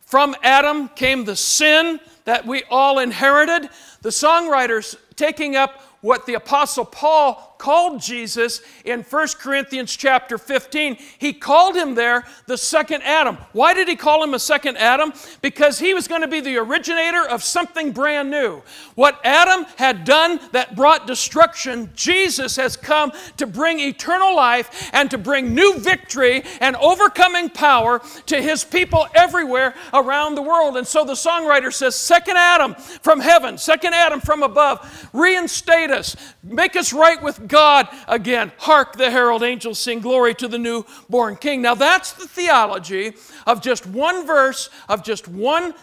from 0.00 0.36
Adam 0.42 0.88
came 0.88 1.24
the 1.24 1.36
sin 1.36 1.98
that 2.24 2.46
we 2.46 2.62
all 2.70 2.98
inherited, 2.98 3.68
the 4.02 4.10
songwriters 4.10 4.96
taking 5.16 5.56
up 5.56 5.80
what 6.02 6.26
the 6.26 6.34
Apostle 6.34 6.84
Paul 6.84 7.51
called 7.62 8.00
Jesus 8.00 8.60
in 8.84 9.02
1 9.04 9.28
Corinthians 9.38 9.94
chapter 9.94 10.36
15, 10.36 10.96
he 11.18 11.32
called 11.32 11.76
him 11.76 11.94
there 11.94 12.24
the 12.46 12.58
second 12.58 13.02
Adam. 13.04 13.38
Why 13.52 13.72
did 13.72 13.86
he 13.86 13.94
call 13.94 14.24
him 14.24 14.34
a 14.34 14.40
second 14.40 14.78
Adam? 14.78 15.12
Because 15.42 15.78
he 15.78 15.94
was 15.94 16.08
going 16.08 16.22
to 16.22 16.26
be 16.26 16.40
the 16.40 16.56
originator 16.56 17.24
of 17.24 17.44
something 17.44 17.92
brand 17.92 18.32
new. 18.32 18.62
What 18.96 19.20
Adam 19.22 19.64
had 19.76 20.04
done 20.04 20.40
that 20.50 20.74
brought 20.74 21.06
destruction, 21.06 21.90
Jesus 21.94 22.56
has 22.56 22.76
come 22.76 23.12
to 23.36 23.46
bring 23.46 23.78
eternal 23.78 24.34
life 24.34 24.90
and 24.92 25.08
to 25.12 25.16
bring 25.16 25.54
new 25.54 25.78
victory 25.78 26.42
and 26.60 26.74
overcoming 26.74 27.48
power 27.48 28.02
to 28.26 28.42
his 28.42 28.64
people 28.64 29.06
everywhere 29.14 29.76
around 29.94 30.34
the 30.34 30.42
world. 30.42 30.76
And 30.76 30.86
so 30.86 31.04
the 31.04 31.12
songwriter 31.12 31.72
says, 31.72 31.94
Second 31.94 32.38
Adam 32.38 32.74
from 32.74 33.20
heaven, 33.20 33.56
second 33.56 33.94
Adam 33.94 34.18
from 34.20 34.42
above, 34.42 35.08
reinstate 35.12 35.92
us, 35.92 36.16
make 36.42 36.74
us 36.74 36.92
right 36.92 37.22
with 37.22 37.51
God 37.52 37.86
again. 38.08 38.50
Hark, 38.56 38.96
the 38.96 39.10
herald 39.10 39.42
angels 39.42 39.78
sing 39.78 40.00
glory 40.00 40.34
to 40.36 40.48
the 40.48 40.58
newborn 40.58 41.36
king. 41.36 41.60
Now 41.60 41.74
that's 41.74 42.12
the 42.12 42.26
theology 42.26 43.12
of 43.46 43.60
just 43.60 43.86
one 43.86 44.26
verse, 44.26 44.70
of 44.88 45.04
just 45.04 45.28
one 45.28 45.74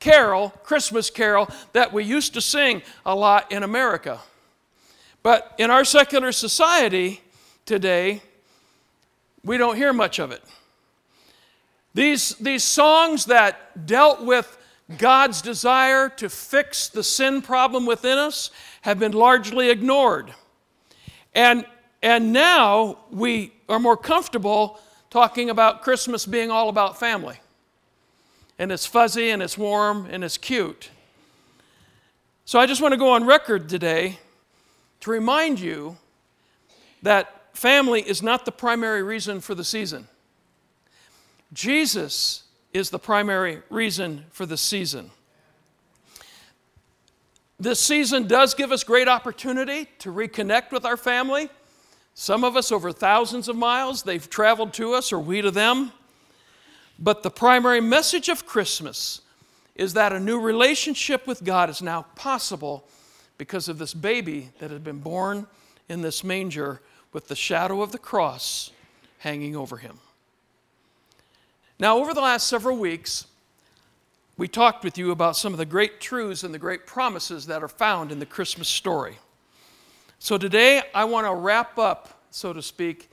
carol, 0.00 0.50
Christmas 0.64 1.10
carol, 1.10 1.48
that 1.74 1.92
we 1.92 2.02
used 2.02 2.34
to 2.34 2.40
sing 2.40 2.82
a 3.06 3.14
lot 3.14 3.52
in 3.52 3.62
America. 3.62 4.18
But 5.22 5.54
in 5.58 5.70
our 5.70 5.84
secular 5.84 6.32
society 6.32 7.20
today, 7.66 8.20
we 9.44 9.56
don't 9.56 9.76
hear 9.76 9.92
much 9.92 10.18
of 10.18 10.32
it. 10.32 10.42
These, 11.94 12.34
these 12.36 12.64
songs 12.64 13.26
that 13.26 13.86
dealt 13.86 14.24
with 14.24 14.58
God's 14.98 15.40
desire 15.40 16.08
to 16.08 16.28
fix 16.28 16.88
the 16.88 17.04
sin 17.04 17.42
problem 17.42 17.86
within 17.86 18.18
us 18.18 18.50
have 18.80 18.98
been 18.98 19.12
largely 19.12 19.70
ignored. 19.70 20.34
And, 21.34 21.64
and 22.02 22.32
now 22.32 22.98
we 23.10 23.52
are 23.68 23.78
more 23.78 23.96
comfortable 23.96 24.80
talking 25.10 25.50
about 25.50 25.82
Christmas 25.82 26.26
being 26.26 26.50
all 26.50 26.68
about 26.68 26.98
family. 26.98 27.38
And 28.58 28.70
it's 28.70 28.86
fuzzy 28.86 29.30
and 29.30 29.42
it's 29.42 29.58
warm 29.58 30.06
and 30.10 30.22
it's 30.24 30.38
cute. 30.38 30.90
So 32.44 32.58
I 32.58 32.66
just 32.66 32.82
want 32.82 32.92
to 32.92 32.98
go 32.98 33.10
on 33.10 33.24
record 33.26 33.68
today 33.68 34.18
to 35.00 35.10
remind 35.10 35.58
you 35.60 35.96
that 37.02 37.56
family 37.56 38.02
is 38.02 38.22
not 38.22 38.44
the 38.44 38.52
primary 38.52 39.02
reason 39.02 39.40
for 39.40 39.54
the 39.54 39.64
season. 39.64 40.08
Jesus 41.52 42.44
is 42.72 42.90
the 42.90 42.98
primary 42.98 43.62
reason 43.68 44.24
for 44.30 44.46
the 44.46 44.56
season. 44.56 45.10
This 47.62 47.78
season 47.78 48.26
does 48.26 48.54
give 48.54 48.72
us 48.72 48.82
great 48.82 49.06
opportunity 49.06 49.86
to 50.00 50.12
reconnect 50.12 50.72
with 50.72 50.84
our 50.84 50.96
family. 50.96 51.48
Some 52.12 52.42
of 52.42 52.56
us 52.56 52.72
over 52.72 52.90
thousands 52.90 53.48
of 53.48 53.54
miles, 53.54 54.02
they've 54.02 54.28
traveled 54.28 54.72
to 54.74 54.94
us 54.94 55.12
or 55.12 55.20
we 55.20 55.42
to 55.42 55.52
them. 55.52 55.92
But 56.98 57.22
the 57.22 57.30
primary 57.30 57.80
message 57.80 58.28
of 58.28 58.46
Christmas 58.46 59.20
is 59.76 59.94
that 59.94 60.12
a 60.12 60.18
new 60.18 60.40
relationship 60.40 61.24
with 61.28 61.44
God 61.44 61.70
is 61.70 61.80
now 61.80 62.02
possible 62.16 62.82
because 63.38 63.68
of 63.68 63.78
this 63.78 63.94
baby 63.94 64.50
that 64.58 64.72
had 64.72 64.82
been 64.82 64.98
born 64.98 65.46
in 65.88 66.02
this 66.02 66.24
manger 66.24 66.80
with 67.12 67.28
the 67.28 67.36
shadow 67.36 67.80
of 67.80 67.92
the 67.92 67.98
cross 67.98 68.72
hanging 69.18 69.54
over 69.54 69.76
him. 69.76 70.00
Now, 71.78 71.98
over 71.98 72.12
the 72.12 72.22
last 72.22 72.48
several 72.48 72.76
weeks, 72.76 73.28
we 74.42 74.48
talked 74.48 74.82
with 74.82 74.98
you 74.98 75.12
about 75.12 75.36
some 75.36 75.52
of 75.52 75.58
the 75.58 75.64
great 75.64 76.00
truths 76.00 76.42
and 76.42 76.52
the 76.52 76.58
great 76.58 76.84
promises 76.84 77.46
that 77.46 77.62
are 77.62 77.68
found 77.68 78.10
in 78.10 78.18
the 78.18 78.26
Christmas 78.26 78.66
story. 78.66 79.16
So 80.18 80.36
today, 80.36 80.82
I 80.92 81.04
want 81.04 81.28
to 81.28 81.32
wrap 81.32 81.78
up, 81.78 82.24
so 82.30 82.52
to 82.52 82.60
speak, 82.60 83.08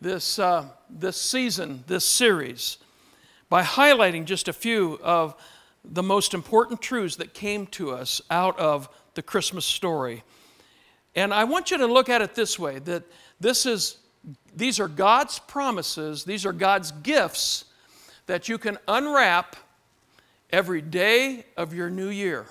this, 0.00 0.38
uh, 0.38 0.66
this 0.88 1.20
season, 1.20 1.82
this 1.88 2.04
series, 2.04 2.78
by 3.48 3.64
highlighting 3.64 4.24
just 4.24 4.46
a 4.46 4.52
few 4.52 5.00
of 5.02 5.34
the 5.84 6.00
most 6.00 6.32
important 6.32 6.80
truths 6.80 7.16
that 7.16 7.34
came 7.34 7.66
to 7.66 7.90
us 7.90 8.22
out 8.30 8.56
of 8.56 8.88
the 9.14 9.22
Christmas 9.22 9.66
story. 9.66 10.22
And 11.16 11.34
I 11.34 11.42
want 11.42 11.72
you 11.72 11.78
to 11.78 11.86
look 11.86 12.08
at 12.08 12.22
it 12.22 12.36
this 12.36 12.56
way 12.56 12.78
that 12.78 13.02
this 13.40 13.66
is, 13.66 13.96
these 14.54 14.78
are 14.78 14.86
God's 14.86 15.40
promises, 15.40 16.22
these 16.22 16.46
are 16.46 16.52
God's 16.52 16.92
gifts 16.92 17.64
that 18.26 18.48
you 18.48 18.58
can 18.58 18.78
unwrap 18.86 19.56
every 20.52 20.82
day 20.82 21.44
of 21.56 21.74
your 21.74 21.90
new 21.90 22.08
year. 22.08 22.46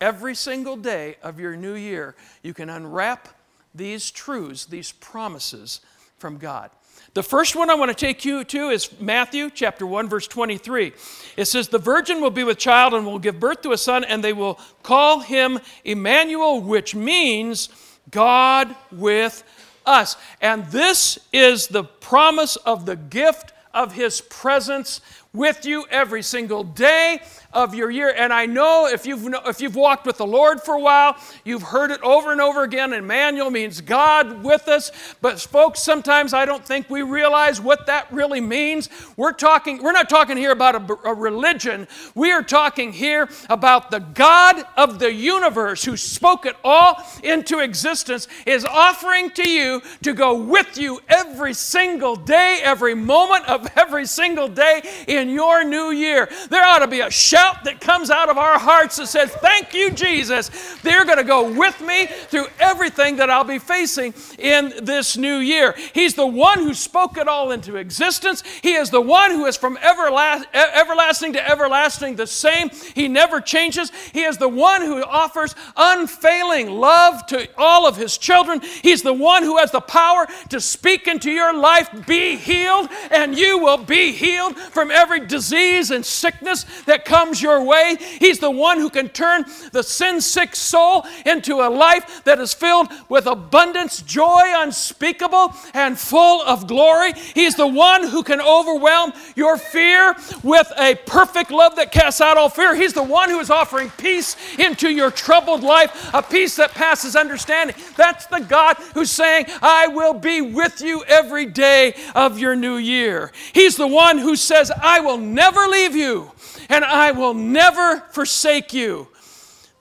Every 0.00 0.34
single 0.34 0.76
day 0.76 1.16
of 1.22 1.40
your 1.40 1.56
new 1.56 1.74
year, 1.74 2.14
you 2.42 2.54
can 2.54 2.70
unwrap 2.70 3.28
these 3.74 4.10
truths, 4.10 4.66
these 4.66 4.92
promises 4.92 5.80
from 6.18 6.38
God. 6.38 6.70
The 7.14 7.22
first 7.22 7.56
one 7.56 7.70
I 7.70 7.74
want 7.74 7.90
to 7.90 7.94
take 7.94 8.24
you 8.24 8.44
to 8.44 8.68
is 8.68 9.00
Matthew 9.00 9.50
chapter 9.50 9.86
1 9.86 10.08
verse 10.08 10.28
23. 10.28 10.92
It 11.36 11.44
says 11.46 11.68
the 11.68 11.78
virgin 11.78 12.20
will 12.20 12.30
be 12.30 12.44
with 12.44 12.58
child 12.58 12.94
and 12.94 13.04
will 13.04 13.18
give 13.18 13.40
birth 13.40 13.62
to 13.62 13.72
a 13.72 13.78
son 13.78 14.04
and 14.04 14.22
they 14.22 14.32
will 14.32 14.60
call 14.82 15.20
him 15.20 15.58
Emmanuel 15.84 16.60
which 16.60 16.94
means 16.94 17.68
God 18.10 18.74
with 18.92 19.42
us. 19.84 20.16
And 20.40 20.66
this 20.66 21.18
is 21.32 21.66
the 21.66 21.84
promise 21.84 22.56
of 22.56 22.86
the 22.86 22.96
gift 22.96 23.52
of 23.74 23.94
his 23.94 24.20
presence 24.20 25.00
with 25.32 25.64
you 25.64 25.84
every 25.90 26.22
single 26.22 26.64
day 26.64 27.20
of 27.52 27.74
your 27.74 27.90
year. 27.90 28.14
And 28.16 28.32
I 28.32 28.46
know 28.46 28.86
if 28.86 29.06
you've, 29.06 29.26
if 29.46 29.60
you've 29.60 29.74
walked 29.74 30.06
with 30.06 30.18
the 30.18 30.26
Lord 30.26 30.60
for 30.60 30.74
a 30.74 30.80
while, 30.80 31.16
you've 31.44 31.62
heard 31.62 31.90
it 31.90 32.00
over 32.02 32.30
and 32.30 32.40
over 32.40 32.62
again. 32.62 32.92
And 32.92 33.04
Emmanuel 33.04 33.50
means 33.50 33.80
God 33.80 34.44
with 34.44 34.68
us. 34.68 34.92
But 35.20 35.40
folks, 35.40 35.80
sometimes 35.80 36.32
I 36.32 36.44
don't 36.44 36.64
think 36.64 36.88
we 36.88 37.02
realize 37.02 37.60
what 37.60 37.86
that 37.86 38.12
really 38.12 38.40
means. 38.40 38.88
We're 39.16 39.32
talking, 39.32 39.82
we're 39.82 39.92
not 39.92 40.08
talking 40.08 40.36
here 40.36 40.52
about 40.52 40.76
a, 40.76 41.08
a 41.08 41.14
religion. 41.14 41.88
We 42.14 42.30
are 42.30 42.42
talking 42.42 42.92
here 42.92 43.28
about 43.48 43.90
the 43.90 43.98
God 44.00 44.62
of 44.76 44.98
the 45.00 45.12
universe 45.12 45.84
who 45.84 45.96
spoke 45.96 46.46
it 46.46 46.56
all 46.62 47.02
into 47.24 47.58
existence 47.58 48.28
is 48.46 48.64
offering 48.64 49.30
to 49.30 49.48
you 49.48 49.82
to 50.02 50.12
go 50.12 50.34
with 50.34 50.78
you 50.78 51.00
every 51.08 51.54
single 51.54 52.14
day, 52.14 52.60
every 52.62 52.94
moment 52.94 53.48
of 53.48 53.68
every 53.76 54.06
single 54.06 54.46
day 54.46 54.82
in 55.08 55.30
your 55.30 55.64
new 55.64 55.90
year. 55.90 56.28
There 56.48 56.64
ought 56.64 56.78
to 56.78 56.86
be 56.86 57.00
a 57.00 57.10
shout 57.10 57.39
shout 57.40 57.64
that 57.64 57.80
comes 57.80 58.10
out 58.10 58.28
of 58.28 58.38
our 58.38 58.58
hearts 58.58 58.96
that 58.96 59.06
says, 59.06 59.30
Thank 59.30 59.74
you, 59.74 59.90
Jesus. 59.90 60.50
They're 60.82 61.04
going 61.04 61.18
to 61.18 61.24
go 61.24 61.50
with 61.50 61.80
me 61.80 62.06
through 62.06 62.46
everything 62.58 63.16
that 63.16 63.30
I'll 63.30 63.44
be 63.44 63.58
facing 63.58 64.14
in 64.38 64.72
this 64.82 65.16
new 65.16 65.36
year. 65.36 65.74
He's 65.94 66.14
the 66.14 66.26
one 66.26 66.58
who 66.58 66.74
spoke 66.74 67.16
it 67.16 67.28
all 67.28 67.52
into 67.52 67.76
existence. 67.76 68.42
He 68.62 68.74
is 68.74 68.90
the 68.90 69.00
one 69.00 69.30
who 69.30 69.46
is 69.46 69.56
from 69.56 69.78
everlasting 69.78 71.32
to 71.34 71.50
everlasting 71.50 72.16
the 72.16 72.26
same. 72.26 72.70
He 72.94 73.08
never 73.08 73.40
changes. 73.40 73.90
He 74.12 74.22
is 74.22 74.38
the 74.38 74.48
one 74.48 74.82
who 74.82 75.02
offers 75.02 75.54
unfailing 75.76 76.70
love 76.70 77.26
to 77.26 77.48
all 77.56 77.86
of 77.86 77.96
his 77.96 78.18
children. 78.18 78.60
He's 78.60 79.02
the 79.02 79.12
one 79.12 79.42
who 79.42 79.58
has 79.58 79.70
the 79.70 79.80
power 79.80 80.26
to 80.50 80.60
speak 80.60 81.06
into 81.06 81.30
your 81.30 81.56
life, 81.56 82.06
be 82.06 82.36
healed, 82.36 82.88
and 83.10 83.36
you 83.36 83.58
will 83.58 83.78
be 83.78 84.12
healed 84.12 84.56
from 84.56 84.90
every 84.90 85.26
disease 85.26 85.90
and 85.90 86.04
sickness 86.04 86.64
that 86.84 87.04
comes 87.04 87.29
comes 87.30 87.40
your 87.40 87.62
way. 87.62 87.96
He's 88.18 88.40
the 88.40 88.50
one 88.50 88.78
who 88.78 88.90
can 88.90 89.08
turn 89.08 89.44
the 89.70 89.84
sin 89.84 90.20
sick 90.20 90.56
soul 90.56 91.06
into 91.24 91.60
a 91.60 91.70
life 91.70 92.24
that 92.24 92.40
is 92.40 92.52
filled 92.52 92.88
with 93.08 93.26
abundance, 93.26 94.02
joy 94.02 94.42
unspeakable, 94.56 95.54
and 95.72 95.96
full 95.96 96.42
of 96.42 96.66
glory. 96.66 97.12
He's 97.34 97.54
the 97.54 97.68
one 97.68 98.08
who 98.08 98.24
can 98.24 98.40
overwhelm 98.40 99.12
your 99.36 99.56
fear 99.58 100.16
with 100.42 100.72
a 100.76 100.96
perfect 101.06 101.52
love 101.52 101.76
that 101.76 101.92
casts 101.92 102.20
out 102.20 102.36
all 102.36 102.48
fear. 102.48 102.74
He's 102.74 102.94
the 102.94 103.02
one 103.04 103.30
who 103.30 103.38
is 103.38 103.48
offering 103.48 103.90
peace 103.90 104.36
into 104.58 104.90
your 104.90 105.12
troubled 105.12 105.62
life, 105.62 106.10
a 106.12 106.22
peace 106.22 106.56
that 106.56 106.72
passes 106.72 107.14
understanding. 107.14 107.76
That's 107.96 108.26
the 108.26 108.40
God 108.40 108.76
who's 108.94 109.12
saying, 109.12 109.46
I 109.62 109.86
will 109.86 110.14
be 110.14 110.40
with 110.40 110.80
you 110.80 111.04
every 111.04 111.46
day 111.46 111.94
of 112.16 112.40
your 112.40 112.56
new 112.56 112.76
year. 112.76 113.30
He's 113.52 113.76
the 113.76 113.86
one 113.86 114.18
who 114.18 114.34
says, 114.34 114.72
I 114.82 114.98
will 114.98 115.18
never 115.18 115.60
leave 115.68 115.94
you 115.94 116.32
and 116.70 116.84
I 116.84 117.10
will 117.10 117.19
never 117.34 118.00
forsake 118.10 118.72
you. 118.72 119.08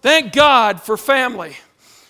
Thank 0.02 0.34
God 0.34 0.82
for 0.82 0.98
family. 0.98 1.58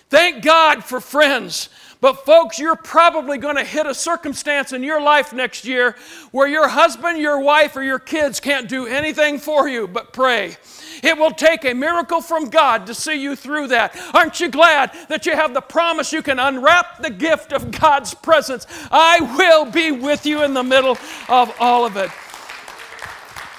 Thank 0.08 0.42
God 0.42 0.84
for 0.84 1.00
friends. 1.00 1.68
But, 2.00 2.24
folks, 2.24 2.58
you're 2.58 2.76
probably 2.76 3.36
going 3.36 3.56
to 3.56 3.64
hit 3.64 3.84
a 3.86 3.94
circumstance 3.94 4.72
in 4.72 4.82
your 4.82 5.02
life 5.02 5.34
next 5.34 5.66
year 5.66 5.96
where 6.30 6.48
your 6.48 6.66
husband, 6.66 7.18
your 7.18 7.38
wife, 7.40 7.76
or 7.76 7.82
your 7.82 7.98
kids 7.98 8.40
can't 8.40 8.68
do 8.68 8.86
anything 8.86 9.38
for 9.38 9.68
you 9.68 9.86
but 9.86 10.14
pray. 10.14 10.56
It 11.02 11.18
will 11.18 11.30
take 11.30 11.64
a 11.64 11.74
miracle 11.74 12.22
from 12.22 12.48
God 12.48 12.86
to 12.86 12.94
see 12.94 13.22
you 13.22 13.36
through 13.36 13.68
that. 13.68 13.94
Aren't 14.14 14.40
you 14.40 14.48
glad 14.48 14.92
that 15.08 15.26
you 15.26 15.32
have 15.32 15.52
the 15.52 15.60
promise 15.60 16.12
you 16.12 16.22
can 16.22 16.38
unwrap 16.38 17.02
the 17.02 17.10
gift 17.10 17.52
of 17.52 17.70
God's 17.70 18.14
presence? 18.14 18.66
I 18.90 19.20
will 19.36 19.70
be 19.70 19.92
with 19.92 20.24
you 20.24 20.42
in 20.42 20.54
the 20.54 20.62
middle 20.62 20.96
of 21.28 21.54
all 21.60 21.84
of 21.84 21.96
it. 21.96 22.10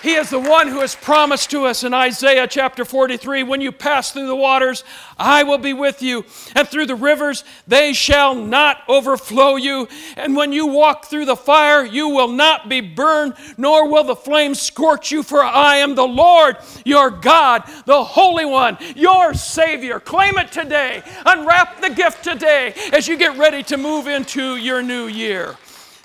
He 0.01 0.15
is 0.15 0.31
the 0.31 0.39
one 0.39 0.67
who 0.67 0.79
has 0.79 0.95
promised 0.95 1.51
to 1.51 1.65
us 1.65 1.83
in 1.83 1.93
Isaiah 1.93 2.47
chapter 2.47 2.83
43 2.83 3.43
when 3.43 3.61
you 3.61 3.71
pass 3.71 4.11
through 4.11 4.25
the 4.25 4.35
waters, 4.35 4.83
I 5.15 5.43
will 5.43 5.59
be 5.59 5.73
with 5.73 6.01
you, 6.01 6.25
and 6.55 6.67
through 6.67 6.87
the 6.87 6.95
rivers, 6.95 7.43
they 7.67 7.93
shall 7.93 8.33
not 8.33 8.79
overflow 8.87 9.57
you. 9.57 9.87
And 10.17 10.35
when 10.35 10.53
you 10.53 10.65
walk 10.65 11.05
through 11.05 11.25
the 11.25 11.35
fire, 11.35 11.85
you 11.85 12.09
will 12.09 12.29
not 12.29 12.67
be 12.67 12.81
burned, 12.81 13.35
nor 13.57 13.87
will 13.87 14.03
the 14.03 14.15
flames 14.15 14.59
scorch 14.59 15.11
you, 15.11 15.21
for 15.21 15.43
I 15.43 15.77
am 15.77 15.93
the 15.93 16.07
Lord 16.07 16.57
your 16.83 17.11
God, 17.11 17.63
the 17.85 18.03
Holy 18.03 18.45
One, 18.45 18.79
your 18.95 19.35
Savior. 19.35 19.99
Claim 19.99 20.35
it 20.39 20.51
today. 20.51 21.03
Unwrap 21.27 21.79
the 21.79 21.91
gift 21.91 22.23
today 22.23 22.73
as 22.91 23.07
you 23.07 23.17
get 23.17 23.37
ready 23.37 23.61
to 23.63 23.77
move 23.77 24.07
into 24.07 24.55
your 24.55 24.81
new 24.81 25.05
year. 25.05 25.57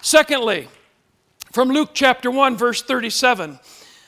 Secondly, 0.03 0.69
from 1.51 1.71
Luke 1.71 1.93
chapter 1.95 2.31
1, 2.31 2.59
verse 2.59 2.83
37. 2.83 3.59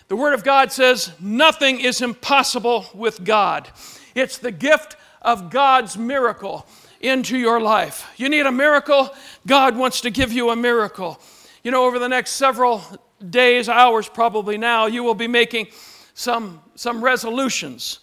The 0.09 0.17
Word 0.17 0.33
of 0.33 0.43
God 0.43 0.73
says, 0.73 1.13
Nothing 1.21 1.81
is 1.81 2.01
impossible 2.01 2.87
with 2.95 3.25
God. 3.25 3.69
It's 4.15 4.39
the 4.39 4.51
gift 4.51 4.97
of 5.21 5.51
God's 5.51 5.99
miracle 5.99 6.67
into 7.01 7.37
your 7.37 7.61
life. 7.61 8.11
You 8.17 8.29
need 8.29 8.47
a 8.47 8.53
miracle? 8.53 9.11
God 9.47 9.77
wants 9.77 10.01
to 10.01 10.11
give 10.11 10.33
you 10.33 10.51
a 10.51 10.57
miracle. 10.57 11.21
You 11.63 11.71
know, 11.71 11.85
over 11.85 11.99
the 11.99 12.09
next 12.09 12.33
several 12.33 12.83
days, 13.29 13.69
hours 13.69 14.09
probably 14.09 14.57
now, 14.57 14.87
you 14.87 15.03
will 15.03 15.15
be 15.15 15.29
making 15.29 15.69
some, 16.15 16.63
some 16.75 17.05
resolutions, 17.05 18.01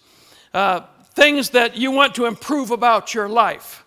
uh, 0.54 0.82
things 1.14 1.50
that 1.50 1.76
you 1.76 1.90
want 1.90 2.14
to 2.14 2.26
improve 2.26 2.70
about 2.70 3.14
your 3.14 3.28
life. 3.28 3.84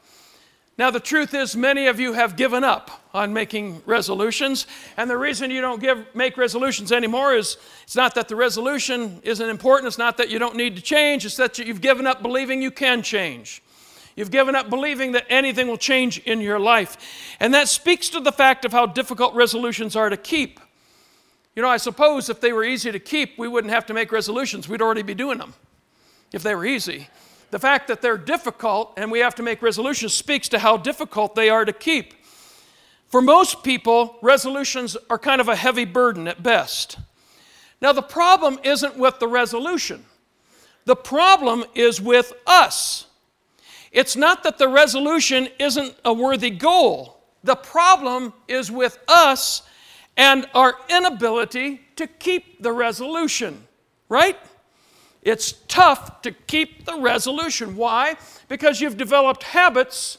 Now, 0.78 0.92
the 0.92 1.00
truth 1.00 1.34
is, 1.34 1.56
many 1.56 1.88
of 1.88 2.00
you 2.00 2.14
have 2.14 2.36
given 2.36 2.64
up 2.64 2.99
on 3.14 3.34
making 3.34 3.82
resolutions. 3.86 4.68
And 4.98 5.10
the 5.10 5.18
reason 5.18 5.50
you 5.50 5.62
don't 5.62 5.82
give, 5.82 6.06
make 6.14 6.38
resolutions 6.38 6.92
anymore 6.92 7.34
is 7.34 7.58
it's 7.84 7.96
not 7.96 8.16
that 8.16 8.28
the 8.28 8.36
resolution 8.36 9.20
isn't 9.24 9.50
important, 9.50 9.88
it's 9.88 9.98
not 9.98 10.18
that 10.18 10.30
you 10.30 10.40
don't 10.40 10.56
need 10.56 10.76
to 10.76 10.82
change, 10.82 11.26
it's 11.26 11.38
that 11.38 11.58
you've 11.58 11.82
given 11.82 12.06
up 12.06 12.22
believing 12.22 12.62
you 12.62 12.72
can 12.72 13.02
change. 13.02 13.64
You've 14.16 14.32
given 14.32 14.54
up 14.54 14.70
believing 14.70 15.14
that 15.14 15.26
anything 15.30 15.68
will 15.68 15.78
change 15.78 16.20
in 16.20 16.42
your 16.42 16.60
life. 16.60 16.98
And 17.40 17.54
that 17.54 17.70
speaks 17.70 18.10
to 18.10 18.20
the 18.20 18.34
fact 18.34 18.66
of 18.66 18.74
how 18.74 18.86
difficult 18.86 19.34
resolutions 19.34 19.96
are 19.96 20.10
to 20.10 20.18
keep. 20.18 20.60
You 21.56 21.62
know, 21.62 21.70
I 21.70 21.78
suppose 21.78 22.30
if 22.30 22.42
they 22.42 22.52
were 22.52 22.64
easy 22.64 22.92
to 22.92 23.00
keep, 23.00 23.38
we 23.38 23.48
wouldn't 23.48 23.74
have 23.74 23.86
to 23.88 23.94
make 23.94 24.12
resolutions. 24.12 24.68
We'd 24.68 24.82
already 24.82 25.04
be 25.04 25.14
doing 25.14 25.38
them 25.38 25.54
if 26.34 26.44
they 26.44 26.54
were 26.54 26.66
easy. 26.66 27.08
The 27.52 27.60
fact 27.60 27.88
that 27.88 28.02
they're 28.02 28.18
difficult 28.18 28.94
and 28.98 29.12
we 29.12 29.20
have 29.20 29.36
to 29.36 29.44
make 29.44 29.62
resolutions 29.62 30.14
speaks 30.14 30.50
to 30.50 30.60
how 30.60 30.78
difficult 30.78 31.36
they 31.36 31.50
are 31.50 31.66
to 31.66 31.74
keep. 31.74 32.14
For 33.10 33.22
most 33.22 33.64
people, 33.64 34.18
resolutions 34.22 34.96
are 35.10 35.18
kind 35.18 35.42
of 35.42 35.50
a 35.50 35.56
heavy 35.56 35.86
burden 35.86 36.28
at 36.28 36.44
best. 36.44 36.98
Now, 37.82 37.92
the 37.92 38.02
problem 38.02 38.60
isn't 38.64 38.98
with 38.98 39.20
the 39.20 39.28
resolution, 39.28 40.06
the 40.86 40.96
problem 40.96 41.66
is 41.76 42.00
with 42.00 42.34
us. 42.46 43.08
It's 43.92 44.16
not 44.16 44.44
that 44.44 44.60
the 44.60 44.68
resolution 44.68 45.50
isn't 45.58 45.96
a 46.06 46.14
worthy 46.14 46.52
goal, 46.52 47.20
the 47.44 47.56
problem 47.56 48.34
is 48.48 48.72
with 48.72 49.00
us 49.08 49.64
and 50.16 50.46
our 50.54 50.76
inability 50.90 51.82
to 51.96 52.06
keep 52.06 52.62
the 52.62 52.72
resolution, 52.72 53.68
right? 54.10 54.38
It's 55.22 55.54
tough 55.68 56.22
to 56.22 56.32
keep 56.32 56.86
the 56.86 57.00
resolution. 57.00 57.76
Why? 57.76 58.18
Because 58.48 58.82
you've 58.82 58.98
developed 58.98 59.44
habits 59.44 60.18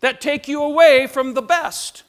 that 0.00 0.20
take 0.20 0.48
you 0.48 0.62
away 0.62 1.06
from 1.06 1.34
the 1.34 1.42
best. 1.42 2.04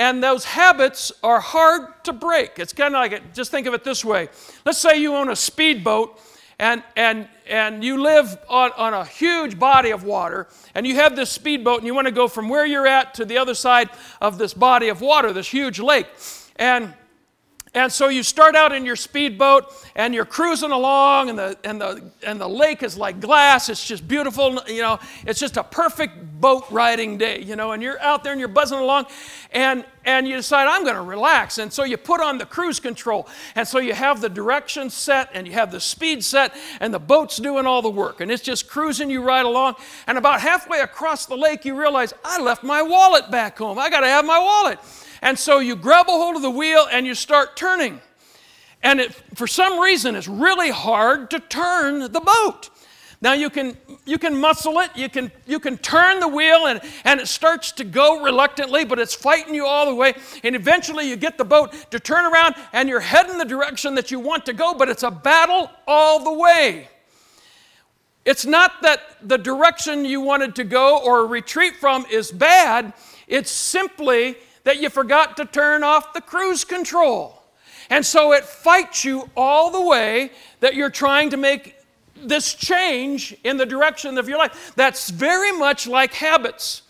And 0.00 0.22
those 0.22 0.46
habits 0.46 1.12
are 1.22 1.40
hard 1.40 2.02
to 2.04 2.14
break. 2.14 2.58
It's 2.58 2.72
kind 2.72 2.94
of 2.94 3.00
like, 3.00 3.12
it, 3.12 3.34
just 3.34 3.50
think 3.50 3.66
of 3.66 3.74
it 3.74 3.84
this 3.84 4.02
way. 4.02 4.30
Let's 4.64 4.78
say 4.78 4.98
you 4.98 5.14
own 5.14 5.28
a 5.28 5.36
speedboat 5.36 6.18
and, 6.58 6.82
and, 6.96 7.28
and 7.46 7.84
you 7.84 8.02
live 8.02 8.38
on, 8.48 8.70
on 8.78 8.94
a 8.94 9.04
huge 9.04 9.58
body 9.58 9.90
of 9.90 10.02
water, 10.02 10.48
and 10.74 10.86
you 10.86 10.94
have 10.94 11.16
this 11.16 11.30
speedboat, 11.30 11.80
and 11.80 11.86
you 11.86 11.94
want 11.94 12.06
to 12.06 12.12
go 12.12 12.28
from 12.28 12.48
where 12.48 12.64
you're 12.64 12.86
at 12.86 13.12
to 13.14 13.26
the 13.26 13.36
other 13.36 13.52
side 13.52 13.90
of 14.22 14.38
this 14.38 14.54
body 14.54 14.88
of 14.88 15.02
water, 15.02 15.34
this 15.34 15.48
huge 15.48 15.78
lake. 15.78 16.06
And 16.56 16.94
and 17.74 17.92
so 17.92 18.08
you 18.08 18.22
start 18.22 18.56
out 18.56 18.72
in 18.72 18.84
your 18.84 18.96
speedboat 18.96 19.72
and 19.94 20.14
you're 20.14 20.24
cruising 20.24 20.72
along, 20.72 21.30
and 21.30 21.38
the, 21.38 21.58
and, 21.64 21.80
the, 21.80 22.10
and 22.26 22.40
the 22.40 22.48
lake 22.48 22.82
is 22.82 22.96
like 22.96 23.20
glass. 23.20 23.68
It's 23.68 23.86
just 23.86 24.06
beautiful. 24.08 24.60
You 24.66 24.82
know, 24.82 24.98
it's 25.26 25.38
just 25.38 25.56
a 25.56 25.64
perfect 25.64 26.40
boat 26.40 26.64
riding 26.70 27.18
day, 27.18 27.42
you 27.42 27.56
know, 27.56 27.72
and 27.72 27.82
you're 27.82 28.00
out 28.00 28.24
there 28.24 28.32
and 28.32 28.40
you're 28.40 28.48
buzzing 28.48 28.78
along, 28.78 29.06
and, 29.52 29.84
and 30.18 30.28
you 30.28 30.36
decide, 30.36 30.66
I'm 30.66 30.84
going 30.84 30.96
to 30.96 31.02
relax. 31.02 31.58
And 31.58 31.72
so 31.72 31.84
you 31.84 31.96
put 31.96 32.20
on 32.20 32.38
the 32.38 32.46
cruise 32.46 32.80
control. 32.80 33.28
And 33.54 33.66
so 33.66 33.78
you 33.78 33.94
have 33.94 34.20
the 34.20 34.28
direction 34.28 34.90
set 34.90 35.30
and 35.32 35.46
you 35.46 35.52
have 35.54 35.70
the 35.72 35.80
speed 35.80 36.24
set, 36.24 36.54
and 36.80 36.92
the 36.92 36.98
boat's 36.98 37.36
doing 37.36 37.66
all 37.66 37.82
the 37.82 37.90
work. 37.90 38.20
And 38.20 38.30
it's 38.30 38.42
just 38.42 38.68
cruising 38.68 39.10
you 39.10 39.22
right 39.22 39.44
along. 39.44 39.76
And 40.06 40.18
about 40.18 40.40
halfway 40.40 40.80
across 40.80 41.26
the 41.26 41.36
lake, 41.36 41.64
you 41.64 41.78
realize, 41.78 42.12
I 42.24 42.40
left 42.40 42.62
my 42.62 42.82
wallet 42.82 43.30
back 43.30 43.58
home. 43.58 43.78
I 43.78 43.90
got 43.90 44.00
to 44.00 44.08
have 44.08 44.24
my 44.24 44.38
wallet. 44.38 44.78
And 45.22 45.38
so 45.38 45.58
you 45.58 45.76
grab 45.76 46.08
a 46.08 46.12
hold 46.12 46.36
of 46.36 46.42
the 46.42 46.50
wheel 46.50 46.86
and 46.90 47.06
you 47.06 47.14
start 47.14 47.56
turning. 47.56 48.00
And 48.82 49.00
it, 49.00 49.12
for 49.34 49.46
some 49.46 49.78
reason, 49.78 50.16
it's 50.16 50.28
really 50.28 50.70
hard 50.70 51.30
to 51.30 51.40
turn 51.40 52.00
the 52.12 52.20
boat. 52.20 52.70
Now 53.22 53.34
you 53.34 53.50
can 53.50 53.76
you 54.06 54.18
can 54.18 54.40
muscle 54.40 54.78
it, 54.78 54.90
you 54.94 55.10
can 55.10 55.30
you 55.46 55.60
can 55.60 55.76
turn 55.76 56.20
the 56.20 56.28
wheel 56.28 56.66
and, 56.66 56.80
and 57.04 57.20
it 57.20 57.28
starts 57.28 57.70
to 57.72 57.84
go 57.84 58.22
reluctantly, 58.22 58.84
but 58.84 58.98
it's 58.98 59.14
fighting 59.14 59.54
you 59.54 59.66
all 59.66 59.86
the 59.86 59.94
way. 59.94 60.14
And 60.42 60.56
eventually 60.56 61.08
you 61.08 61.16
get 61.16 61.36
the 61.36 61.44
boat 61.44 61.74
to 61.90 62.00
turn 62.00 62.24
around 62.32 62.54
and 62.72 62.88
you're 62.88 63.00
heading 63.00 63.36
the 63.36 63.44
direction 63.44 63.94
that 63.96 64.10
you 64.10 64.20
want 64.20 64.46
to 64.46 64.54
go, 64.54 64.72
but 64.72 64.88
it's 64.88 65.02
a 65.02 65.10
battle 65.10 65.70
all 65.86 66.24
the 66.24 66.32
way. 66.32 66.88
It's 68.24 68.46
not 68.46 68.82
that 68.82 69.00
the 69.22 69.38
direction 69.38 70.04
you 70.04 70.20
wanted 70.20 70.54
to 70.56 70.64
go 70.64 70.98
or 70.98 71.26
retreat 71.26 71.76
from 71.76 72.06
is 72.10 72.30
bad, 72.30 72.94
it's 73.26 73.50
simply 73.50 74.36
that 74.64 74.80
you 74.80 74.88
forgot 74.88 75.36
to 75.38 75.44
turn 75.44 75.82
off 75.82 76.12
the 76.12 76.20
cruise 76.20 76.64
control. 76.64 77.42
And 77.88 78.06
so 78.06 78.32
it 78.32 78.44
fights 78.44 79.04
you 79.04 79.28
all 79.36 79.70
the 79.70 79.80
way 79.80 80.30
that 80.60 80.74
you're 80.74 80.90
trying 80.90 81.30
to 81.30 81.36
make 81.36 81.74
this 82.22 82.54
change 82.54 83.36
in 83.44 83.56
the 83.56 83.66
direction 83.66 84.18
of 84.18 84.28
your 84.28 84.38
life. 84.38 84.72
That's 84.76 85.10
very 85.10 85.52
much 85.52 85.86
like 85.86 86.14
habits. 86.14 86.82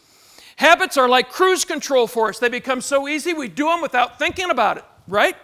Habits 0.56 0.96
are 0.96 1.08
like 1.08 1.30
cruise 1.30 1.64
control 1.64 2.06
for 2.06 2.28
us. 2.28 2.38
They 2.38 2.48
become 2.48 2.80
so 2.80 3.08
easy, 3.08 3.32
we 3.32 3.48
do 3.48 3.64
them 3.64 3.80
without 3.80 4.18
thinking 4.18 4.50
about 4.50 4.76
it, 4.76 4.84
right? 5.08 5.36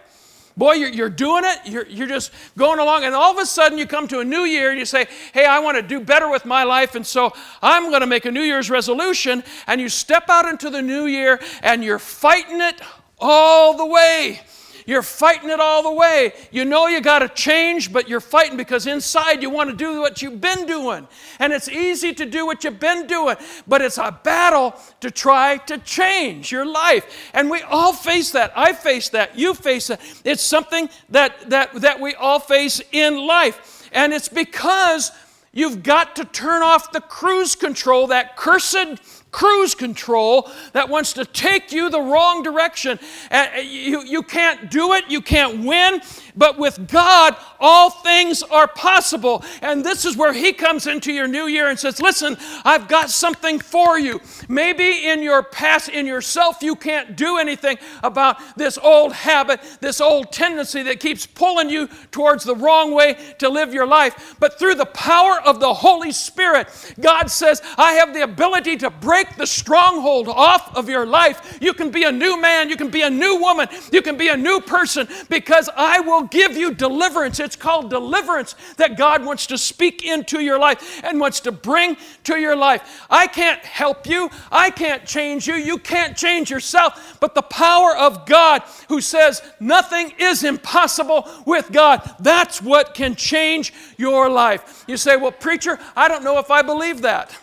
Boy, 0.57 0.73
you're, 0.73 1.09
doing 1.09 1.43
it, 1.45 1.87
you're 1.87 2.07
just 2.07 2.31
going 2.57 2.79
along, 2.79 3.03
and 3.03 3.13
all 3.13 3.31
of 3.31 3.37
a 3.37 3.45
sudden 3.45 3.77
you 3.77 3.85
come 3.85 4.07
to 4.07 4.21
a 4.21 4.25
new 4.25 4.41
year 4.41 4.71
and 4.71 4.79
you 4.79 4.85
say, 4.85 5.05
Hey, 5.31 5.45
I 5.45 5.59
want 5.59 5.77
to 5.77 5.83
do 5.83 5.99
better 5.99 6.31
with 6.31 6.45
my 6.45 6.63
life, 6.63 6.95
and 6.95 7.05
so 7.05 7.31
I'm 7.61 7.89
going 7.89 8.01
to 8.01 8.07
make 8.07 8.25
a 8.25 8.31
New 8.31 8.41
Year's 8.41 8.71
resolution. 8.71 9.43
And 9.67 9.79
you 9.79 9.87
step 9.87 10.29
out 10.29 10.45
into 10.45 10.71
the 10.71 10.81
new 10.81 11.05
year 11.05 11.39
and 11.61 11.83
you're 11.83 11.99
fighting 11.99 12.59
it 12.59 12.81
all 13.19 13.77
the 13.77 13.85
way. 13.85 14.41
You're 14.87 15.03
fighting 15.03 15.49
it 15.49 15.59
all 15.59 15.83
the 15.83 15.91
way. 15.91 16.31
You 16.49 16.63
know 16.63 16.87
you 16.87 17.01
got 17.01 17.19
to 17.19 17.27
change, 17.27 17.91
but 17.91 18.07
you're 18.07 18.21
fighting 18.21 18.55
because 18.55 18.87
inside 18.87 19.41
you 19.41 19.49
want 19.49 19.69
to 19.69 19.75
do 19.75 19.99
what 19.99 20.21
you've 20.21 20.39
been 20.39 20.65
doing. 20.65 21.09
And 21.39 21.51
it's 21.51 21.67
easy 21.67 22.13
to 22.13 22.25
do 22.25 22.45
what 22.45 22.63
you've 22.63 22.79
been 22.79 23.05
doing, 23.05 23.35
but 23.67 23.81
it's 23.81 23.97
a 23.97 24.17
battle 24.23 24.73
to 25.01 25.11
try 25.11 25.57
to 25.57 25.77
change 25.79 26.53
your 26.53 26.65
life. 26.65 27.29
And 27.33 27.49
we 27.49 27.61
all 27.63 27.91
face 27.91 28.31
that. 28.31 28.53
I 28.55 28.71
face 28.71 29.09
that. 29.09 29.37
You 29.37 29.53
face 29.53 29.87
that. 29.87 29.99
It's 30.23 30.41
something 30.41 30.89
that, 31.09 31.49
that, 31.49 31.73
that 31.81 31.99
we 31.99 32.15
all 32.15 32.39
face 32.39 32.81
in 32.93 33.17
life. 33.27 33.89
And 33.91 34.13
it's 34.13 34.29
because 34.29 35.11
you've 35.51 35.83
got 35.83 36.15
to 36.15 36.23
turn 36.23 36.61
off 36.61 36.93
the 36.93 37.01
cruise 37.01 37.55
control, 37.55 38.07
that 38.07 38.37
cursed 38.37 39.16
cruise 39.37 39.75
control 39.75 40.49
that 40.73 40.89
wants 40.89 41.13
to 41.13 41.23
take 41.23 41.71
you 41.71 41.91
the 41.91 42.01
wrong 42.01 42.41
direction. 42.41 42.97
Uh, 43.29 43.45
you, 43.61 44.03
you 44.03 44.23
can't 44.23 44.71
do 44.71 44.93
it, 44.93 45.03
you 45.09 45.21
can't 45.21 45.63
win, 45.63 46.01
but 46.35 46.57
with 46.57 46.87
God, 46.87 47.35
all 47.59 47.91
things 47.91 48.41
are 48.41 48.67
possible. 48.67 49.45
And 49.61 49.85
this 49.85 50.05
is 50.05 50.17
where 50.17 50.33
He 50.33 50.53
comes 50.53 50.87
into 50.87 51.13
your 51.13 51.27
new 51.27 51.45
year 51.45 51.69
and 51.69 51.77
says, 51.77 52.01
Listen, 52.01 52.35
I've 52.65 52.87
got 52.87 53.11
something 53.11 53.59
for 53.59 53.99
you. 53.99 54.19
Maybe 54.49 55.07
in 55.07 55.21
your 55.21 55.43
past, 55.43 55.89
in 55.89 56.07
yourself, 56.07 56.63
you 56.63 56.75
can't 56.75 57.15
do 57.15 57.37
anything 57.37 57.77
about 58.01 58.37
this 58.57 58.79
old 58.79 59.13
habit, 59.13 59.61
this 59.81 60.01
old 60.01 60.31
tendency 60.31 60.81
that 60.81 60.99
keeps 60.99 61.27
pulling 61.27 61.69
you 61.69 61.87
towards 62.09 62.43
the 62.43 62.55
wrong 62.55 62.91
way 62.91 63.17
to 63.37 63.49
live 63.49 63.71
your 63.71 63.87
life. 63.87 64.35
But 64.39 64.57
through 64.57 64.75
the 64.75 64.85
power 64.87 65.39
of 65.45 65.59
the 65.59 65.75
Holy 65.75 66.11
Spirit, 66.11 66.69
God 66.99 67.29
says, 67.29 67.61
I 67.77 67.93
have 67.93 68.15
the 68.15 68.23
ability 68.23 68.77
to 68.77 68.89
break 68.89 69.26
break 69.27 69.37
the 69.37 69.47
stronghold 69.47 70.27
off 70.27 70.75
of 70.75 70.89
your 70.89 71.05
life. 71.05 71.57
You 71.61 71.73
can 71.73 71.89
be 71.91 72.03
a 72.03 72.11
new 72.11 72.39
man, 72.39 72.69
you 72.69 72.75
can 72.75 72.89
be 72.89 73.01
a 73.01 73.09
new 73.09 73.39
woman, 73.39 73.67
you 73.91 74.01
can 74.01 74.17
be 74.17 74.29
a 74.29 74.37
new 74.37 74.59
person 74.61 75.07
because 75.29 75.69
I 75.75 75.99
will 75.99 76.23
give 76.23 76.55
you 76.55 76.73
deliverance. 76.73 77.39
It's 77.39 77.55
called 77.55 77.89
deliverance 77.89 78.55
that 78.77 78.97
God 78.97 79.25
wants 79.25 79.47
to 79.47 79.57
speak 79.57 80.03
into 80.03 80.39
your 80.39 80.59
life 80.59 81.03
and 81.03 81.19
wants 81.19 81.39
to 81.41 81.51
bring 81.51 81.97
to 82.25 82.37
your 82.37 82.55
life. 82.55 83.05
I 83.09 83.27
can't 83.27 83.63
help 83.63 84.07
you, 84.07 84.29
I 84.51 84.69
can't 84.69 85.05
change 85.05 85.47
you, 85.47 85.55
you 85.55 85.77
can't 85.77 86.17
change 86.17 86.49
yourself, 86.49 87.17
but 87.19 87.35
the 87.35 87.41
power 87.41 87.95
of 87.95 88.25
God 88.25 88.63
who 88.89 89.01
says 89.01 89.41
nothing 89.59 90.13
is 90.17 90.43
impossible 90.43 91.27
with 91.45 91.71
God, 91.71 92.15
that's 92.19 92.61
what 92.61 92.93
can 92.93 93.15
change 93.15 93.73
your 93.97 94.29
life. 94.29 94.83
You 94.87 94.97
say, 94.97 95.17
Well, 95.17 95.31
preacher, 95.31 95.79
I 95.95 96.07
don't 96.07 96.23
know 96.23 96.39
if 96.39 96.51
I 96.51 96.61
believe 96.61 97.01
that. 97.01 97.35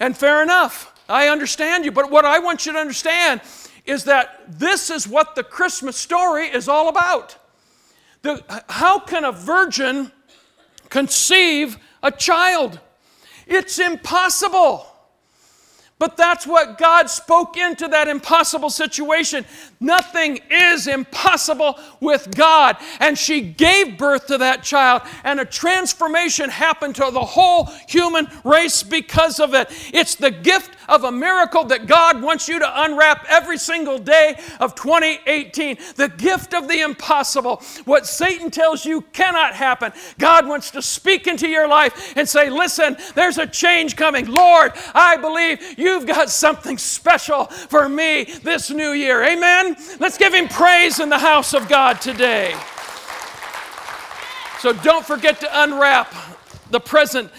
And 0.00 0.16
fair 0.16 0.42
enough, 0.42 0.91
I 1.12 1.28
understand 1.28 1.84
you, 1.84 1.92
but 1.92 2.10
what 2.10 2.24
I 2.24 2.38
want 2.38 2.64
you 2.64 2.72
to 2.72 2.78
understand 2.78 3.42
is 3.84 4.04
that 4.04 4.44
this 4.48 4.88
is 4.88 5.06
what 5.06 5.34
the 5.34 5.44
Christmas 5.44 5.94
story 5.98 6.46
is 6.46 6.68
all 6.68 6.88
about. 6.88 7.36
The, 8.22 8.42
how 8.70 8.98
can 8.98 9.24
a 9.24 9.30
virgin 9.32 10.10
conceive 10.88 11.76
a 12.02 12.10
child? 12.10 12.80
It's 13.46 13.78
impossible. 13.78 14.86
But 15.98 16.16
that's 16.16 16.46
what 16.46 16.78
God 16.78 17.10
spoke 17.10 17.58
into 17.58 17.88
that 17.88 18.08
impossible 18.08 18.70
situation. 18.70 19.44
Nothing 19.82 20.40
is 20.50 20.86
impossible 20.86 21.78
with 22.00 22.34
God. 22.36 22.76
And 23.00 23.16
she 23.16 23.40
gave 23.40 23.98
birth 23.98 24.26
to 24.26 24.38
that 24.38 24.62
child, 24.62 25.02
and 25.24 25.40
a 25.40 25.44
transformation 25.44 26.50
happened 26.50 26.96
to 26.96 27.10
the 27.12 27.20
whole 27.20 27.66
human 27.86 28.26
race 28.44 28.82
because 28.82 29.38
of 29.38 29.54
it. 29.54 29.68
It's 29.92 30.16
the 30.16 30.30
gift 30.30 30.76
of 30.88 31.04
a 31.04 31.12
miracle 31.12 31.64
that 31.64 31.86
God 31.86 32.20
wants 32.20 32.48
you 32.48 32.58
to 32.58 32.82
unwrap 32.82 33.24
every 33.28 33.58
single 33.58 33.98
day 33.98 34.38
of 34.58 34.74
2018. 34.74 35.78
The 35.96 36.08
gift 36.08 36.54
of 36.54 36.68
the 36.68 36.80
impossible. 36.80 37.62
What 37.84 38.06
Satan 38.06 38.50
tells 38.50 38.84
you 38.84 39.02
cannot 39.12 39.54
happen. 39.54 39.92
God 40.18 40.46
wants 40.46 40.70
to 40.72 40.82
speak 40.82 41.26
into 41.26 41.48
your 41.48 41.68
life 41.68 42.16
and 42.16 42.28
say, 42.28 42.50
Listen, 42.50 42.96
there's 43.14 43.38
a 43.38 43.46
change 43.46 43.96
coming. 43.96 44.26
Lord, 44.26 44.72
I 44.94 45.16
believe 45.16 45.78
you 45.78 45.92
You've 45.92 46.06
got 46.06 46.30
something 46.30 46.78
special 46.78 47.44
for 47.44 47.86
me 47.86 48.24
this 48.24 48.70
new 48.70 48.92
year. 48.92 49.22
Amen? 49.22 49.71
Let's 50.00 50.18
give 50.18 50.34
Him 50.34 50.48
praise 50.48 51.00
in 51.00 51.08
the 51.08 51.18
house 51.18 51.54
of 51.54 51.68
God 51.68 52.00
today. 52.00 52.54
So 54.60 54.72
don't 54.72 55.04
forget 55.04 55.40
to 55.40 55.62
unwrap 55.62 56.14
the 56.70 56.80
present 56.80 57.30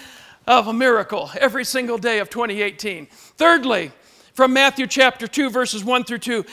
of 0.46 0.68
a 0.68 0.72
miracle 0.72 1.30
every 1.40 1.64
single 1.64 1.98
day 1.98 2.18
of 2.18 2.28
2018. 2.30 3.06
Thirdly, 3.06 3.92
from 4.34 4.52
Matthew 4.52 4.86
chapter 4.86 5.26
2, 5.26 5.50
verses 5.50 5.84
1 5.84 6.04
through 6.04 6.18
2. 6.18 6.44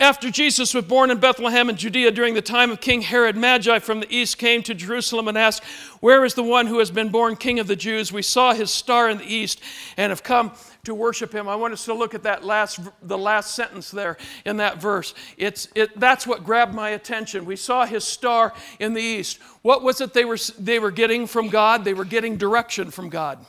After 0.00 0.30
Jesus 0.30 0.74
was 0.74 0.84
born 0.84 1.10
in 1.10 1.18
Bethlehem 1.18 1.68
in 1.68 1.76
Judea 1.76 2.12
during 2.12 2.34
the 2.34 2.42
time 2.42 2.70
of 2.70 2.80
King 2.80 3.00
Herod, 3.02 3.36
Magi 3.36 3.80
from 3.80 4.00
the 4.00 4.14
east 4.14 4.38
came 4.38 4.62
to 4.62 4.74
Jerusalem 4.74 5.26
and 5.26 5.36
asked, 5.36 5.64
Where 6.00 6.24
is 6.24 6.34
the 6.34 6.42
one 6.42 6.66
who 6.66 6.78
has 6.78 6.90
been 6.90 7.08
born 7.08 7.34
King 7.34 7.58
of 7.58 7.66
the 7.66 7.74
Jews? 7.74 8.12
We 8.12 8.22
saw 8.22 8.54
his 8.54 8.70
star 8.70 9.08
in 9.10 9.18
the 9.18 9.32
east 9.32 9.60
and 9.96 10.10
have 10.10 10.22
come 10.22 10.52
to 10.88 10.94
worship 10.94 11.32
him. 11.32 11.48
I 11.48 11.54
want 11.54 11.72
us 11.72 11.84
to 11.84 11.94
look 11.94 12.14
at 12.14 12.24
that 12.24 12.44
last, 12.44 12.80
the 13.02 13.16
last 13.16 13.54
sentence 13.54 13.90
there 13.90 14.16
in 14.44 14.56
that 14.56 14.80
verse. 14.80 15.14
It's, 15.36 15.68
it, 15.74 15.98
that's 15.98 16.26
what 16.26 16.44
grabbed 16.44 16.74
my 16.74 16.90
attention. 16.90 17.44
We 17.44 17.56
saw 17.56 17.86
his 17.86 18.04
star 18.04 18.52
in 18.80 18.94
the 18.94 19.00
east. 19.00 19.38
What 19.62 19.82
was 19.82 20.00
it 20.00 20.12
they 20.12 20.24
were, 20.24 20.38
they 20.58 20.78
were 20.78 20.90
getting 20.90 21.26
from 21.26 21.48
God? 21.48 21.84
They 21.84 21.94
were 21.94 22.04
getting 22.04 22.36
direction 22.36 22.90
from 22.90 23.08
God. 23.08 23.44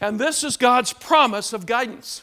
And 0.00 0.18
this 0.18 0.44
is 0.44 0.56
God's 0.56 0.92
promise 0.92 1.52
of 1.52 1.66
guidance. 1.66 2.22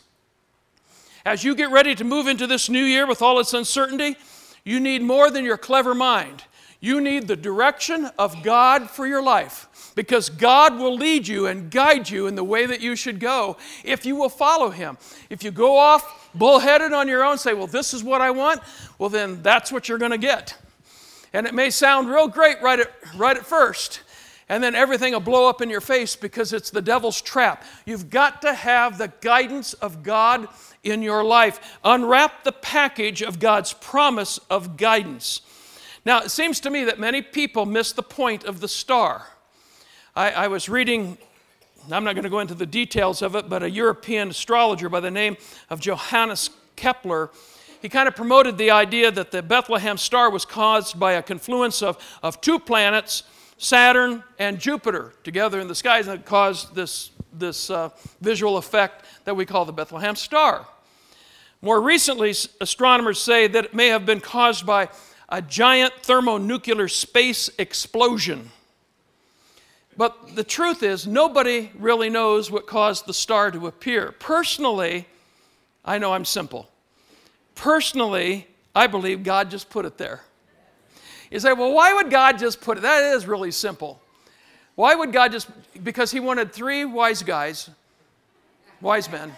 As 1.26 1.44
you 1.44 1.56
get 1.56 1.72
ready 1.72 1.96
to 1.96 2.04
move 2.04 2.28
into 2.28 2.48
this 2.48 2.70
new 2.70 2.84
year 2.84 3.08
with 3.08 3.22
all 3.22 3.40
its 3.40 3.54
uncertainty, 3.54 4.18
you 4.64 4.80
need 4.80 5.02
more 5.02 5.30
than 5.30 5.46
your 5.46 5.58
clever 5.58 5.94
mind. 5.94 6.44
You 6.80 7.00
need 7.00 7.28
the 7.28 7.36
direction 7.36 8.10
of 8.18 8.44
God 8.44 8.90
for 8.90 9.08
your 9.08 9.24
life 9.24 9.68
because 9.96 10.30
God 10.30 10.78
will 10.78 10.96
lead 10.96 11.28
you 11.28 11.48
and 11.48 11.70
guide 11.70 12.10
you 12.10 12.28
in 12.28 12.36
the 12.36 12.44
way 12.44 12.66
that 12.66 12.82
you 12.82 12.96
should 12.96 13.20
go 13.20 13.58
if 13.84 14.06
you 14.06 14.16
will 14.16 14.30
follow 14.30 14.70
Him. 14.70 14.98
If 15.30 15.44
you 15.44 15.52
go 15.52 15.78
off 15.78 16.32
bullheaded 16.34 16.94
on 16.94 17.08
your 17.08 17.24
own, 17.24 17.38
say, 17.38 17.54
Well, 17.54 17.68
this 17.68 17.94
is 17.94 18.04
what 18.04 18.22
I 18.22 18.32
want, 18.32 18.62
well, 18.98 19.10
then 19.10 19.42
that's 19.42 19.72
what 19.72 19.88
you're 19.88 19.98
going 19.98 20.12
to 20.12 20.18
get. 20.18 20.58
And 21.34 21.48
it 21.48 21.54
may 21.54 21.70
sound 21.70 22.10
real 22.10 22.28
great 22.28 22.62
right 22.62 22.80
at, 22.80 22.92
right 23.16 23.36
at 23.36 23.46
first, 23.46 24.02
and 24.50 24.64
then 24.64 24.76
everything 24.76 25.14
will 25.14 25.20
blow 25.20 25.50
up 25.50 25.62
in 25.62 25.70
your 25.70 25.82
face 25.82 26.16
because 26.16 26.54
it's 26.54 26.70
the 26.70 26.82
devil's 26.82 27.22
trap. 27.22 27.64
You've 27.86 28.10
got 28.10 28.42
to 28.44 28.54
have 28.54 28.98
the 28.98 29.12
guidance 29.22 29.74
of 29.74 30.04
God 30.04 30.48
in 30.84 31.02
your 31.02 31.24
life. 31.24 31.80
Unwrap 31.84 32.44
the 32.44 32.52
package 32.52 33.22
of 33.22 33.40
God's 33.40 33.74
promise 33.74 34.40
of 34.50 34.78
guidance. 34.78 35.42
Now, 36.06 36.20
it 36.20 36.32
seems 36.32 36.60
to 36.62 36.70
me 36.70 36.84
that 36.84 37.00
many 37.00 37.22
people 37.22 37.66
miss 37.66 37.94
the 37.94 38.04
point 38.04 38.44
of 38.44 38.60
the 38.60 38.68
star. 38.68 39.28
I, 40.16 40.32
I 40.32 40.48
was 40.48 40.70
reading, 40.70 41.18
I'm 41.92 42.04
not 42.04 42.14
going 42.14 42.24
to 42.24 42.30
go 42.30 42.40
into 42.40 42.54
the 42.54 42.68
details 42.68 43.24
of 43.24 43.36
it, 43.36 43.50
but 43.50 43.64
a 43.64 43.70
European 43.70 44.30
astrologer 44.30 44.88
by 44.88 45.00
the 45.00 45.10
name 45.10 45.38
of 45.72 45.80
Johannes 45.80 46.52
Kepler. 46.76 47.32
He 47.82 47.90
kind 47.90 48.08
of 48.08 48.16
promoted 48.16 48.60
the 48.60 48.70
idea 48.70 49.10
that 49.10 49.32
the 49.32 49.42
Bethlehem 49.42 49.98
star 49.98 50.30
was 50.30 50.46
caused 50.46 51.00
by 51.00 51.14
a 51.14 51.24
confluence 51.24 51.82
of, 51.82 51.98
of 52.22 52.40
two 52.42 52.60
planets, 52.60 53.24
Saturn 53.58 54.24
and 54.38 54.60
Jupiter, 54.60 55.14
together 55.24 55.60
in 55.60 55.68
the 55.68 55.74
skies, 55.74 56.08
and 56.08 56.20
it 56.20 56.26
caused 56.28 56.76
this, 56.76 57.10
this 57.34 57.72
uh, 57.72 57.90
visual 58.22 58.58
effect 58.58 59.06
that 59.26 59.36
we 59.36 59.48
call 59.48 59.66
the 59.66 59.74
Bethlehem 59.74 60.16
star. 60.16 60.68
More 61.60 61.82
recently, 61.82 62.36
astronomers 62.62 63.20
say 63.20 63.48
that 63.48 63.66
it 63.66 63.74
may 63.74 63.88
have 63.88 64.06
been 64.06 64.20
caused 64.20 64.64
by 64.64 64.90
a 65.30 65.42
giant 65.42 65.94
thermonuclear 66.04 66.88
space 66.88 67.50
explosion. 67.58 68.52
But 69.96 70.36
the 70.36 70.44
truth 70.44 70.82
is, 70.82 71.06
nobody 71.06 71.72
really 71.78 72.10
knows 72.10 72.50
what 72.50 72.68
caused 72.68 73.06
the 73.06 73.14
star 73.14 73.52
to 73.52 73.68
appear. 73.68 74.12
Personally, 74.12 75.08
I 75.86 75.98
know 75.98 76.14
I'm 76.14 76.26
simple. 76.26 76.70
Personally, 77.56 78.48
I 78.76 78.88
believe 78.88 79.24
God 79.24 79.52
just 79.52 79.70
put 79.70 79.86
it 79.86 79.98
there. 79.98 80.22
You 81.30 81.40
say, 81.40 81.54
well, 81.54 81.74
why 81.74 81.94
would 81.94 82.10
God 82.10 82.38
just 82.38 82.62
put 82.62 82.78
it? 82.78 82.82
That 82.82 83.16
is 83.16 83.28
really 83.28 83.52
simple. 83.52 84.02
Why 84.76 84.96
would 84.96 85.12
God 85.12 85.32
just, 85.32 85.48
because 85.84 86.12
He 86.12 86.20
wanted 86.20 86.52
three 86.52 86.86
wise 86.86 87.22
guys, 87.22 87.70
wise 88.82 89.10
men, 89.12 89.32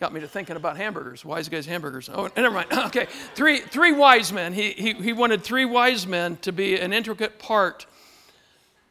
Got 0.00 0.12
me 0.12 0.20
to 0.20 0.28
thinking 0.28 0.56
about 0.56 0.76
hamburgers, 0.76 1.24
wise 1.24 1.48
guys 1.48 1.66
hamburgers. 1.66 2.10
Oh, 2.12 2.28
never 2.36 2.50
mind. 2.50 2.68
Okay, 2.86 3.06
three, 3.34 3.60
three 3.60 3.92
wise 3.92 4.32
men. 4.32 4.52
He, 4.52 4.72
he, 4.72 4.92
he 4.94 5.12
wanted 5.12 5.42
three 5.42 5.64
wise 5.64 6.06
men 6.06 6.36
to 6.38 6.52
be 6.52 6.78
an 6.78 6.92
intricate 6.92 7.38
part 7.38 7.86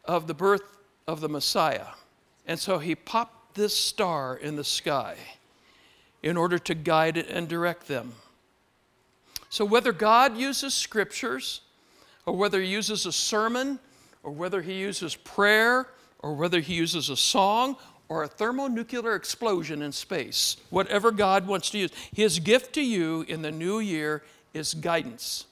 of 0.06 0.28
the 0.28 0.34
birth 0.34 0.64
of 1.08 1.22
the 1.22 1.30
Messiah. 1.30 1.88
And 2.48 2.60
so 2.60 2.80
he 2.80 2.96
popped 2.96 3.56
this 3.56 3.76
star 3.76 4.36
in 4.36 4.56
the 4.56 4.64
sky 4.64 5.16
in 6.22 6.38
order 6.38 6.58
to 6.58 6.74
guide 6.74 7.18
and 7.18 7.48
direct 7.48 7.88
them. 7.88 8.14
So 9.50 9.66
whether 9.66 9.92
God 9.92 10.38
uses 10.38 10.74
scriptures, 10.74 11.62
or 12.26 12.36
whether 12.36 12.62
he 12.62 12.68
uses 12.68 13.06
a 13.06 13.12
sermon, 13.12 13.78
or 14.24 14.32
whether 14.32 14.62
he 14.62 14.74
uses 14.80 15.16
prayer, 15.16 15.90
or 16.20 16.34
whether 16.34 16.62
he 16.62 16.74
uses 16.74 17.10
a 17.10 17.18
song, 17.18 17.76
or 18.10 18.24
a 18.24 18.28
thermonuclear 18.28 19.16
explosion 19.16 19.82
in 19.82 19.92
space, 19.92 20.58
whatever 20.70 21.12
God 21.12 21.48
wants 21.48 21.70
to 21.72 21.78
use. 21.78 21.92
His 22.14 22.40
gift 22.40 22.74
to 22.74 22.82
you 22.82 23.26
in 23.28 23.42
the 23.42 23.52
new 23.52 23.80
year 23.80 24.24
is 24.54 24.74
guidance, 24.74 25.46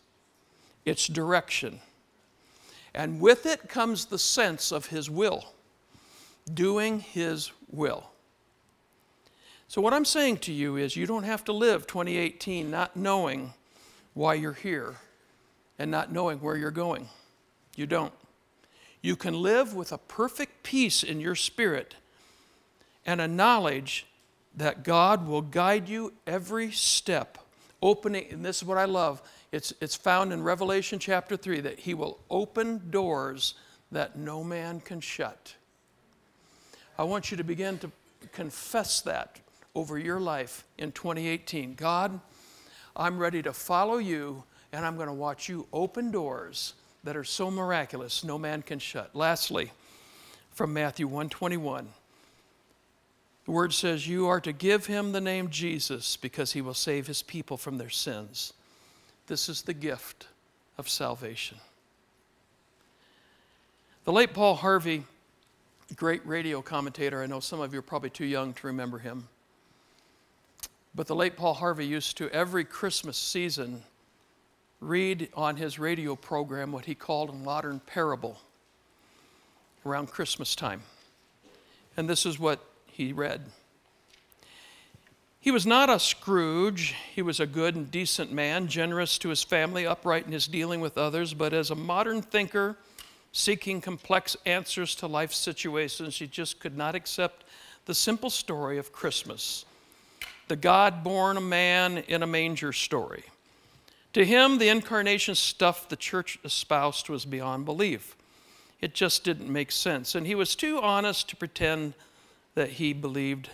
it's 0.86 1.08
direction. 1.08 1.80
And 2.94 3.22
with 3.22 3.46
it 3.46 3.70
comes 3.70 4.06
the 4.06 4.20
sense 4.20 4.72
of 4.72 4.88
His 4.88 5.10
will, 5.10 5.46
doing 6.54 7.00
His 7.00 7.52
will. 7.72 8.12
So, 9.70 9.82
what 9.82 9.94
I'm 9.94 10.04
saying 10.04 10.40
to 10.40 10.52
you 10.52 10.76
is, 10.76 10.98
you 10.98 11.06
don't 11.08 11.24
have 11.24 11.46
to 11.46 11.54
live 11.54 11.88
2018 11.88 12.70
not 12.70 12.98
knowing 12.98 13.54
why 14.14 14.34
you're 14.34 14.52
here 14.52 14.96
and 15.80 15.90
not 15.90 16.12
knowing 16.12 16.40
where 16.40 16.58
you're 16.58 16.72
going. 16.72 17.08
You 17.78 17.86
don't. 17.86 18.14
You 19.02 19.16
can 19.16 19.34
live 19.34 19.74
with 19.74 19.94
a 19.94 19.98
perfect 19.98 20.64
peace 20.64 21.04
in 21.04 21.22
your 21.22 21.36
spirit 21.36 21.96
and 23.06 23.22
a 23.22 23.28
knowledge 23.28 24.06
that 24.56 24.84
God 24.84 25.28
will 25.28 25.42
guide 25.42 25.88
you 25.88 26.14
every 26.28 26.72
step, 26.72 27.38
opening, 27.82 28.28
and 28.32 28.44
this 28.44 28.58
is 28.58 28.64
what 28.66 28.78
I 28.78 28.86
love. 28.86 29.22
It's, 29.52 29.74
it's 29.82 29.96
found 29.96 30.34
in 30.34 30.44
Revelation 30.44 31.00
chapter 31.00 31.38
3 31.38 31.62
that 31.62 31.80
He 31.80 31.94
will 31.94 32.20
open 32.30 32.90
doors 32.90 33.56
that 33.92 34.18
no 34.18 34.44
man 34.44 34.80
can 34.80 35.00
shut. 35.02 35.56
I 36.98 37.04
want 37.04 37.32
you 37.32 37.38
to 37.38 37.44
begin 37.44 37.78
to 37.80 37.92
confess 38.32 39.02
that 39.02 39.40
over 39.74 39.98
your 39.98 40.20
life 40.20 40.66
in 40.78 40.92
2018. 40.92 41.76
God, 41.76 42.20
I'm 42.96 43.18
ready 43.18 43.42
to 43.42 43.54
follow 43.54 43.98
you, 43.98 44.44
and 44.72 44.86
I'm 44.86 44.96
going 44.96 45.08
to 45.08 45.14
watch 45.14 45.50
you 45.50 45.68
open 45.72 46.12
doors 46.12 46.74
that 47.04 47.18
are 47.18 47.24
so 47.24 47.50
miraculous 47.50 48.24
no 48.24 48.38
man 48.38 48.62
can 48.62 48.80
shut. 48.80 49.16
Lastly, 49.16 49.72
from 50.52 50.74
Matthew 50.74 51.08
121. 51.08 51.88
The 53.46 53.52
word 53.52 53.74
says, 53.74 54.08
You 54.08 54.28
are 54.28 54.42
to 54.42 54.52
give 54.52 54.86
him 54.86 55.12
the 55.12 55.22
name 55.22 55.50
Jesus 55.50 56.18
because 56.18 56.54
he 56.54 56.62
will 56.62 56.74
save 56.74 57.08
his 57.08 57.22
people 57.22 57.58
from 57.58 57.78
their 57.78 57.90
sins. 57.90 58.54
This 59.28 59.50
is 59.50 59.64
the 59.64 59.74
gift 59.74 60.28
of 60.78 60.88
salvation. 60.88 61.58
The 64.04 64.12
late 64.12 64.34
Paul 64.34 64.56
Harvey, 64.56 65.04
great 65.96 66.26
radio 66.26 66.62
commentator, 66.62 67.22
I 67.22 67.28
know 67.28 67.40
some 67.40 67.62
of 67.62 67.74
you 67.74 67.80
are 67.80 67.84
probably 67.84 68.10
too 68.10 68.26
young 68.26 68.54
to 68.54 68.68
remember 68.68 68.98
him, 68.98 69.28
but 70.94 71.08
the 71.08 71.16
late 71.16 71.38
Paul 71.38 71.54
Harvey 71.54 71.86
used 71.86 72.18
to, 72.18 72.30
every 72.32 72.66
Christmas 72.66 73.18
season, 73.18 73.84
read 74.80 75.30
on 75.36 75.56
his 75.56 75.78
radio 75.78 76.16
program 76.16 76.72
what 76.72 76.86
he 76.86 76.96
called 76.96 77.30
a 77.30 77.34
modern 77.34 77.80
parable 77.80 78.40
around 79.86 80.08
Christmas 80.08 80.56
time. 80.56 80.82
And 81.96 82.10
this 82.10 82.26
is 82.26 82.40
what 82.40 82.60
he 82.92 83.14
read. 83.14 83.42
He 85.40 85.50
was 85.50 85.66
not 85.66 85.90
a 85.90 86.00
Scrooge. 86.00 86.94
He 87.16 87.24
was 87.24 87.40
a 87.40 87.48
good 87.48 87.76
and 87.76 87.90
decent 87.90 88.32
man, 88.32 88.68
generous 88.68 89.18
to 89.18 89.30
his 89.30 89.44
family, 89.44 89.88
upright 89.88 90.28
in 90.28 90.32
his 90.32 90.48
dealing 90.48 90.82
with 90.82 90.98
others, 90.98 91.34
but 91.34 91.52
as 91.52 91.72
a 91.72 91.76
modern 91.76 92.22
thinker, 92.22 92.78
seeking 93.32 93.82
complex 93.82 94.38
answers 94.46 94.94
to 94.96 95.08
life 95.08 95.34
situations, 95.34 96.18
he 96.18 96.28
just 96.28 96.60
could 96.60 96.78
not 96.78 96.94
accept 96.94 97.44
the 97.86 97.96
simple 97.96 98.30
story 98.30 98.78
of 98.78 98.92
Christmas 98.92 99.66
the 100.48 100.56
God 100.58 101.02
born 101.02 101.38
a 101.38 101.42
man 101.42 102.00
in 102.10 102.24
a 102.24 102.28
manger 102.28 102.74
story. 102.74 103.24
To 104.12 104.26
him, 104.26 104.58
the 104.58 104.68
incarnation 104.68 105.34
stuff 105.34 105.88
the 105.88 105.96
church 105.96 106.38
espoused 106.44 107.08
was 107.08 107.24
beyond 107.24 107.64
belief. 107.64 108.18
It 108.82 108.94
just 108.94 109.24
didn't 109.24 109.50
make 109.50 109.72
sense. 109.72 110.14
And 110.14 110.28
he 110.28 110.36
was 110.36 110.54
too 110.54 110.82
honest 110.82 111.30
to 111.30 111.38
pretend 111.38 111.94
that 112.56 112.72
he 112.72 112.94
believed 112.94 113.50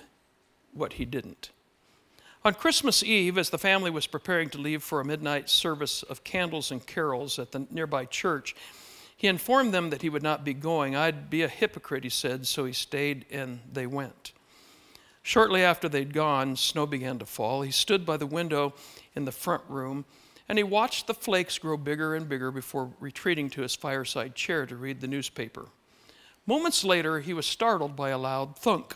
what 0.73 0.93
he 0.93 1.05
didn't. 1.05 1.51
On 2.45 2.53
Christmas 2.53 3.03
Eve, 3.03 3.37
as 3.37 3.49
the 3.49 3.57
family 3.57 3.91
was 3.91 4.07
preparing 4.07 4.49
to 4.51 4.57
leave 4.57 4.81
for 4.81 4.99
a 4.99 5.05
midnight 5.05 5.49
service 5.49 6.03
of 6.03 6.23
candles 6.23 6.71
and 6.71 6.85
carols 6.85 7.39
at 7.39 7.51
the 7.51 7.67
nearby 7.69 8.05
church, 8.05 8.55
he 9.17 9.27
informed 9.27 9.73
them 9.73 9.89
that 9.89 10.03
he 10.03 10.09
would 10.09 10.23
not 10.23 10.45
be 10.45 10.53
going. 10.53 10.95
I'd 10.95 11.29
be 11.29 11.41
a 11.41 11.47
hypocrite, 11.47 12.03
he 12.03 12.09
said, 12.09 12.45
so 12.45 12.65
he 12.65 12.73
stayed 12.73 13.25
and 13.31 13.59
they 13.71 13.87
went. 13.87 14.31
Shortly 15.23 15.63
after 15.63 15.89
they'd 15.89 16.13
gone, 16.13 16.55
snow 16.55 16.85
began 16.85 17.19
to 17.19 17.25
fall. 17.25 17.63
He 17.63 17.71
stood 17.71 18.05
by 18.05 18.15
the 18.15 18.27
window 18.27 18.73
in 19.15 19.25
the 19.25 19.31
front 19.31 19.63
room 19.67 20.05
and 20.47 20.57
he 20.57 20.63
watched 20.63 21.07
the 21.07 21.13
flakes 21.13 21.57
grow 21.57 21.75
bigger 21.75 22.15
and 22.15 22.29
bigger 22.29 22.51
before 22.51 22.93
retreating 22.99 23.49
to 23.49 23.61
his 23.61 23.75
fireside 23.75 24.35
chair 24.35 24.65
to 24.65 24.75
read 24.75 25.01
the 25.01 25.07
newspaper. 25.07 25.65
Moments 26.47 26.85
later, 26.85 27.19
he 27.19 27.33
was 27.33 27.45
startled 27.45 27.95
by 27.97 28.09
a 28.09 28.17
loud 28.17 28.57
thunk, 28.57 28.95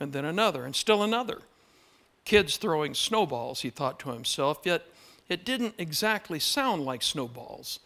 and 0.00 0.12
then 0.12 0.24
another, 0.24 0.64
and 0.64 0.74
still 0.74 1.02
another. 1.04 1.38
Kids 2.24 2.56
throwing 2.56 2.92
snowballs, 2.92 3.60
he 3.60 3.70
thought 3.70 4.00
to 4.00 4.10
himself, 4.10 4.58
yet 4.64 4.82
it 5.28 5.44
didn't 5.44 5.76
exactly 5.78 6.40
sound 6.40 6.84
like 6.84 7.02
snowballs. 7.02 7.78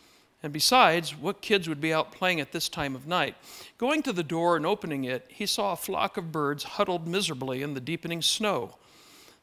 And 0.42 0.50
besides, 0.50 1.14
what 1.14 1.42
kids 1.42 1.68
would 1.68 1.82
be 1.82 1.92
out 1.92 2.12
playing 2.12 2.40
at 2.40 2.52
this 2.52 2.70
time 2.70 2.94
of 2.94 3.06
night? 3.06 3.36
Going 3.76 4.02
to 4.04 4.12
the 4.14 4.22
door 4.22 4.56
and 4.56 4.64
opening 4.64 5.04
it, 5.04 5.26
he 5.28 5.44
saw 5.44 5.72
a 5.72 5.76
flock 5.76 6.16
of 6.16 6.32
birds 6.32 6.64
huddled 6.64 7.06
miserably 7.06 7.60
in 7.60 7.74
the 7.74 7.80
deepening 7.80 8.22
snow. 8.22 8.76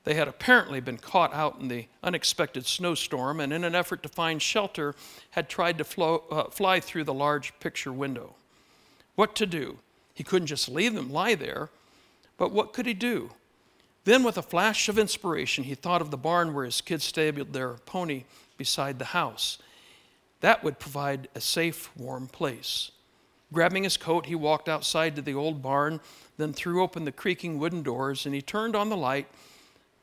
They 0.03 0.15
had 0.15 0.27
apparently 0.27 0.79
been 0.79 0.97
caught 0.97 1.33
out 1.35 1.59
in 1.59 1.67
the 1.67 1.85
unexpected 2.01 2.65
snowstorm 2.65 3.39
and, 3.39 3.53
in 3.53 3.63
an 3.63 3.75
effort 3.75 4.01
to 4.01 4.09
find 4.09 4.41
shelter, 4.41 4.95
had 5.31 5.49
tried 5.49 5.77
to 5.77 5.83
flow, 5.83 6.23
uh, 6.31 6.45
fly 6.45 6.79
through 6.79 7.03
the 7.03 7.13
large 7.13 7.53
picture 7.59 7.93
window. 7.93 8.33
What 9.17 9.35
to 9.37 9.47
do? 9.47 9.79
He 10.13 10.23
couldn't 10.23 10.45
just 10.45 10.69
leave 10.69 10.93
them 10.93 11.11
lie 11.11 11.33
there, 11.33 11.69
but 12.37 12.51
what 12.51 12.71
could 12.71 12.85
he 12.85 12.93
do? 12.93 13.31
Then, 14.03 14.21
with 14.21 14.37
a 14.37 14.43
flash 14.43 14.87
of 14.89 14.99
inspiration, 14.99 15.63
he 15.63 15.73
thought 15.73 16.03
of 16.03 16.11
the 16.11 16.17
barn 16.17 16.53
where 16.53 16.65
his 16.65 16.81
kids 16.81 17.03
stabled 17.03 17.51
their 17.51 17.73
pony 17.73 18.25
beside 18.57 18.99
the 18.99 19.05
house. 19.05 19.57
That 20.41 20.63
would 20.63 20.77
provide 20.77 21.29
a 21.33 21.41
safe, 21.41 21.89
warm 21.97 22.27
place. 22.27 22.91
Grabbing 23.51 23.85
his 23.85 23.97
coat, 23.97 24.27
he 24.27 24.35
walked 24.35 24.69
outside 24.69 25.15
to 25.15 25.23
the 25.23 25.33
old 25.33 25.63
barn, 25.63 25.99
then 26.37 26.53
threw 26.53 26.83
open 26.83 27.03
the 27.03 27.11
creaking 27.11 27.57
wooden 27.57 27.81
doors, 27.81 28.27
and 28.27 28.35
he 28.35 28.41
turned 28.43 28.75
on 28.75 28.89
the 28.89 28.95
light, 28.95 29.27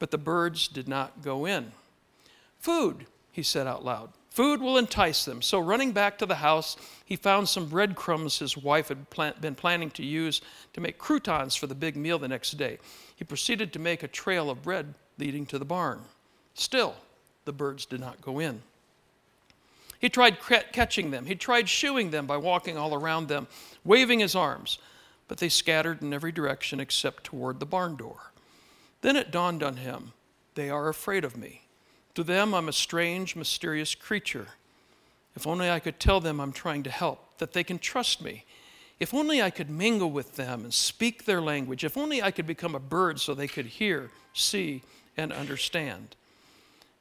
but 0.01 0.11
the 0.11 0.19
birds 0.19 0.67
did 0.67 0.89
not 0.89 1.23
go 1.23 1.47
in. 1.47 1.71
Food, 2.59 3.07
he 3.31 3.45
said 3.45 3.69
out 3.69 3.85
loud. 3.85 4.11
Food 4.35 4.61
will 4.61 4.79
entice 4.79 5.25
them. 5.25 5.43
So, 5.43 5.61
running 5.61 5.93
back 5.93 6.19
to 6.19 6.27
the 6.27 6.35
house, 6.35 6.77
he 7.05 7.15
found 7.15 7.49
some 7.49 7.69
breadcrumbs 7.69 8.41
his 8.41 8.57
wife 8.57 8.89
had 8.89 9.07
been 9.41 9.55
planning 9.55 9.93
to 9.93 10.05
use 10.05 10.41
to 10.73 10.81
make 10.81 10.99
croutons 10.99 11.55
for 11.55 11.69
the 11.69 11.75
big 11.77 11.95
meal 11.97 12.19
the 12.19 12.27
next 12.27 12.51
day. 12.59 12.79
He 13.15 13.25
proceeded 13.25 13.73
to 13.73 13.79
make 13.79 14.03
a 14.03 14.09
trail 14.09 14.51
of 14.51 14.65
bread 14.65 14.95
leading 15.19 15.47
to 15.47 15.59
the 15.61 15.65
barn. 15.65 16.01
Still, 16.55 16.97
the 17.45 17.53
birds 17.53 17.87
did 17.87 18.01
not 18.01 18.23
go 18.23 18.41
in. 18.41 18.63
He 20.01 20.09
tried 20.09 20.39
catching 20.73 21.13
them. 21.13 21.27
He 21.27 21.37
tried 21.37 21.69
shooing 21.69 22.11
them 22.11 22.27
by 22.27 22.37
walking 22.37 22.77
all 22.77 22.93
around 22.93 23.29
them, 23.29 23.47
waving 23.85 24.19
his 24.19 24.35
arms, 24.35 24.79
but 25.29 25.39
they 25.39 25.49
scattered 25.49 26.03
in 26.03 26.13
every 26.13 26.33
direction 26.33 26.81
except 26.81 27.23
toward 27.23 27.61
the 27.61 27.67
barn 27.67 27.95
door. 27.95 28.33
Then 29.01 29.15
it 29.15 29.31
dawned 29.31 29.63
on 29.63 29.77
him 29.77 30.13
they 30.57 30.71
are 30.71 30.89
afraid 30.89 31.25
of 31.25 31.37
me. 31.37 31.64
To 32.15 32.23
them, 32.23 32.55
I'm 32.55 32.69
a 32.69 32.73
strange, 32.73 33.35
mysterious 33.35 33.95
creature. 33.95 34.49
If 35.35 35.47
only 35.47 35.71
I 35.71 35.81
could 35.81 35.99
tell 35.99 36.21
them 36.21 36.41
I'm 36.41 36.53
trying 36.53 36.85
to 36.85 36.91
help, 36.91 37.39
that 37.39 37.53
they 37.53 37.65
can 37.65 37.79
trust 37.79 38.23
me. 38.23 38.45
If 39.01 39.13
only 39.13 39.43
I 39.43 39.51
could 39.51 39.69
mingle 39.69 40.11
with 40.11 40.37
them 40.37 40.63
and 40.63 40.73
speak 40.73 41.25
their 41.25 41.43
language. 41.43 41.83
If 41.83 41.97
only 41.97 42.23
I 42.23 42.31
could 42.31 42.47
become 42.47 42.75
a 42.75 42.81
bird 42.81 43.21
so 43.21 43.35
they 43.35 43.49
could 43.49 43.67
hear, 43.67 44.11
see, 44.33 44.83
and 45.17 45.33
understand. 45.33 46.15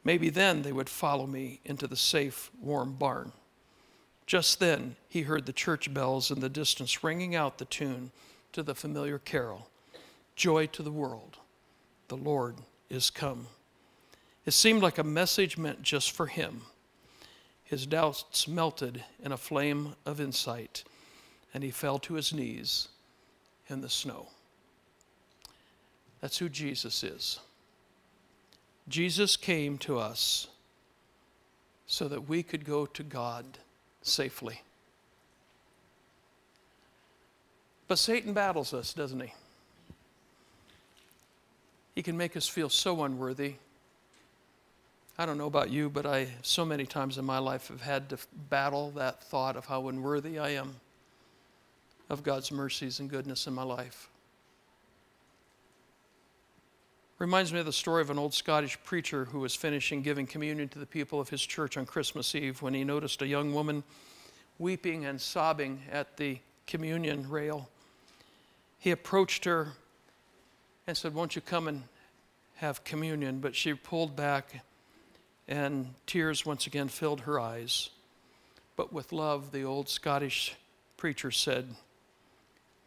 Maybe 0.04 0.30
then 0.30 0.63
they 0.63 0.73
would 0.73 0.89
follow 0.89 1.28
me 1.28 1.60
into 1.63 1.88
the 1.88 1.95
safe, 1.95 2.52
warm 2.60 2.93
barn. 2.93 3.32
Just 4.26 4.60
then, 4.60 4.95
he 5.08 5.21
heard 5.21 5.45
the 5.45 5.54
church 5.54 5.93
bells 5.93 6.32
in 6.32 6.39
the 6.39 6.49
distance 6.49 7.04
ringing 7.04 7.36
out 7.36 7.58
the 7.58 7.65
tune 7.65 8.12
to 8.54 8.63
the 8.63 8.76
familiar 8.76 9.19
carol 9.19 9.67
Joy 10.36 10.65
to 10.67 10.82
the 10.82 10.91
world, 10.91 11.38
the 12.08 12.17
Lord 12.17 12.56
is 12.89 13.12
come. 13.12 13.47
It 14.46 14.52
seemed 14.52 14.82
like 14.82 14.98
a 14.98 15.04
message 15.04 15.58
meant 15.58 15.82
just 15.82 16.12
for 16.12 16.28
him. 16.28 16.64
His 17.64 17.86
doubts 17.86 18.48
melted 18.48 19.04
in 19.24 19.32
a 19.32 19.38
flame 19.38 19.96
of 20.06 20.20
insight, 20.20 20.84
and 21.54 21.64
he 21.64 21.72
fell 21.72 21.98
to 22.00 22.16
his 22.16 22.34
knees 22.34 22.90
in 23.70 23.82
the 23.82 23.90
snow. 23.90 24.28
That's 26.22 26.38
who 26.38 26.50
Jesus 26.50 27.04
is. 27.04 27.40
Jesus 28.90 29.38
came 29.38 29.78
to 29.80 29.98
us 29.98 30.48
so 31.88 32.08
that 32.08 32.28
we 32.28 32.44
could 32.44 32.66
go 32.66 32.86
to 32.86 33.04
God 33.04 33.46
safely. 34.02 34.62
But 37.88 37.98
Satan 37.98 38.34
battles 38.34 38.74
us, 38.74 38.94
doesn't 38.94 39.20
he? 39.20 39.34
He 41.96 42.02
can 42.02 42.18
make 42.18 42.36
us 42.36 42.48
feel 42.48 42.70
so 42.70 43.04
unworthy. 43.04 43.56
I 45.17 45.26
don't 45.26 45.38
know 45.38 45.47
about 45.47 45.69
you, 45.69 45.89
but 45.89 46.06
I 46.06 46.28
so 46.41 46.65
many 46.65 46.86
times 46.86 47.17
in 47.17 47.26
my 47.26 47.38
life 47.38 47.67
have 47.67 47.82
had 47.82 48.10
to 48.10 48.17
battle 48.49 48.91
that 48.91 49.23
thought 49.23 49.56
of 49.56 49.65
how 49.65 49.88
unworthy 49.88 50.39
I 50.39 50.49
am 50.49 50.76
of 52.10 52.23
God's 52.23 52.52
mercies 52.52 52.99
and 52.99 53.10
goodness 53.10 53.45
in 53.47 53.54
my 53.54 53.63
life. 53.63 54.10
Reminds 57.19 57.54
me 57.54 57.60
of 57.60 57.65
the 57.65 57.71
story 57.71 58.02
of 58.02 58.10
an 58.10 58.17
old 58.17 58.34
Scottish 58.34 58.78
preacher 58.84 59.26
who 59.26 59.39
was 59.39 59.56
finishing 59.56 60.02
giving 60.02 60.26
communion 60.26 60.67
to 60.69 60.80
the 60.80 60.86
people 60.86 61.19
of 61.21 61.30
his 61.30 61.41
church 61.41 61.78
on 61.78 61.86
Christmas 61.86 62.34
Eve 62.34 62.62
when 62.62 62.73
he 62.73 62.84
noticed 62.84 63.21
a 63.21 63.28
young 63.28 63.54
woman 63.54 63.84
weeping 64.60 65.06
and 65.06 65.21
sobbing 65.21 65.80
at 65.91 66.17
the 66.17 66.39
communion 66.65 67.30
rail. 67.30 67.69
He 68.80 68.91
approached 68.91 69.45
her 69.45 69.69
and 70.88 70.97
said, 70.97 71.13
Won't 71.13 71.36
you 71.36 71.41
come 71.41 71.67
and 71.67 71.84
have 72.56 72.84
communion? 72.84 73.39
But 73.39 73.56
she 73.56 73.73
pulled 73.73 74.15
back, 74.15 74.62
and 75.48 75.94
tears 76.06 76.46
once 76.46 76.68
again 76.68 76.88
filled 76.88 77.22
her 77.22 77.40
eyes. 77.40 77.90
But 78.76 78.92
with 78.92 79.12
love, 79.12 79.52
the 79.52 79.64
old 79.64 79.90
Scottish 79.90 80.56
preacher 80.98 81.32
said, 81.32 81.76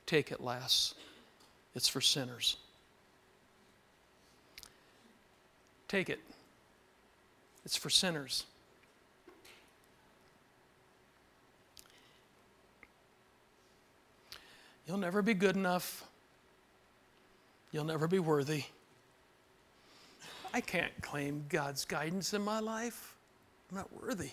Take 0.07 0.31
it, 0.31 0.41
lass. 0.41 0.95
It's 1.75 1.89
for 1.89 2.01
sinners. 2.01 2.57
Take 5.89 6.09
it. 6.09 6.21
It's 7.65 7.77
for 7.77 7.91
sinners. 7.91 8.45
You'll 14.87 14.99
never 14.99 15.21
be 15.21 15.35
good 15.35 15.57
enough. 15.57 16.05
You'll 17.73 17.85
never 17.85 18.07
be 18.07 18.21
worthy. 18.21 18.65
I 20.57 20.63
can't 20.63 21.03
claim 21.03 21.45
God's 21.51 21.85
guidance 21.85 22.33
in 22.33 22.41
my 22.41 22.61
life. 22.61 23.15
I'm 23.71 23.77
not 23.77 23.93
worthy. 24.03 24.31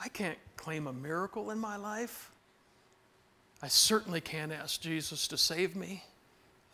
I 0.00 0.08
can't 0.08 0.36
claim 0.56 0.88
a 0.88 0.92
miracle 0.92 1.52
in 1.52 1.60
my 1.60 1.76
life. 1.76 2.32
I 3.62 3.68
certainly 3.68 4.20
can't 4.20 4.50
ask 4.50 4.80
Jesus 4.80 5.28
to 5.28 5.38
save 5.38 5.76
me. 5.76 6.02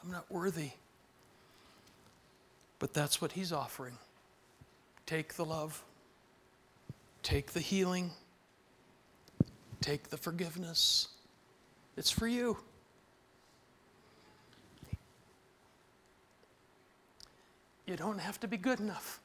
I'm 0.02 0.10
not 0.10 0.24
worthy. 0.30 0.70
But 2.78 2.94
that's 2.94 3.20
what 3.20 3.32
He's 3.32 3.52
offering. 3.52 3.98
Take 5.04 5.34
the 5.34 5.44
love, 5.44 5.84
take 7.22 7.52
the 7.52 7.60
healing, 7.60 8.12
take 9.82 10.08
the 10.08 10.16
forgiveness. 10.16 11.08
It's 11.98 12.10
for 12.10 12.28
you. 12.28 12.56
You 17.94 17.98
don't 17.98 18.18
have 18.18 18.40
to 18.40 18.48
be 18.48 18.56
good 18.56 18.80
enough. 18.80 19.20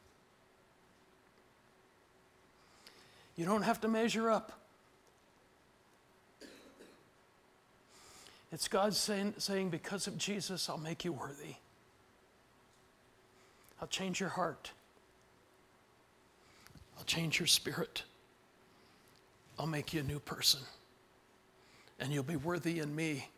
You 3.36 3.44
don't 3.44 3.64
have 3.64 3.82
to 3.82 3.88
measure 3.88 4.30
up. 4.30 4.52
It's 8.52 8.68
God 8.68 8.94
saying, 8.94 9.34
saying, 9.40 9.72
because 9.72 10.06
of 10.06 10.20
Jesus, 10.20 10.70
I'll 10.70 10.78
make 10.78 11.04
you 11.04 11.12
worthy. 11.12 11.56
I'll 13.82 13.88
change 13.88 14.20
your 14.20 14.30
heart. 14.30 14.72
I'll 16.96 17.06
change 17.06 17.40
your 17.40 17.48
spirit. 17.48 18.04
I'll 19.58 19.66
make 19.66 19.96
you 19.96 20.02
a 20.02 20.04
new 20.04 20.20
person. 20.20 20.60
And 22.00 22.14
you'll 22.14 22.22
be 22.22 22.36
worthy 22.36 22.82
in 22.82 22.96
me, 22.96 23.30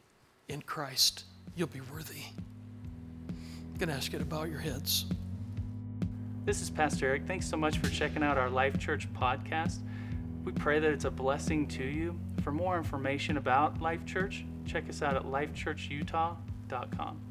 in 0.49 0.61
Christ. 0.61 1.23
You'll 1.55 1.69
be 1.69 1.79
worthy. 1.79 2.23
I'm 3.29 3.77
going 3.77 3.87
to 3.87 3.95
ask 3.95 4.11
you 4.11 4.19
to 4.19 4.25
bow 4.25 4.43
your 4.43 4.59
heads. 4.59 5.05
This 6.43 6.63
is 6.63 6.71
Pastor 6.71 7.05
Eric. 7.05 7.27
Thanks 7.27 7.47
so 7.47 7.55
much 7.55 7.77
for 7.77 7.87
checking 7.87 8.23
out 8.23 8.35
our 8.35 8.49
Life 8.49 8.79
Church 8.79 9.07
podcast. 9.13 9.77
We 10.43 10.51
pray 10.51 10.79
that 10.79 10.91
it's 10.91 11.05
a 11.05 11.11
blessing 11.11 11.67
to 11.67 11.83
you. 11.83 12.19
For 12.41 12.51
more 12.51 12.77
information 12.77 13.37
about 13.37 13.79
Life 13.79 14.07
Church, 14.07 14.43
check 14.65 14.89
us 14.89 15.03
out 15.03 15.15
at 15.15 15.25
lifechurchutah.com. 15.25 17.21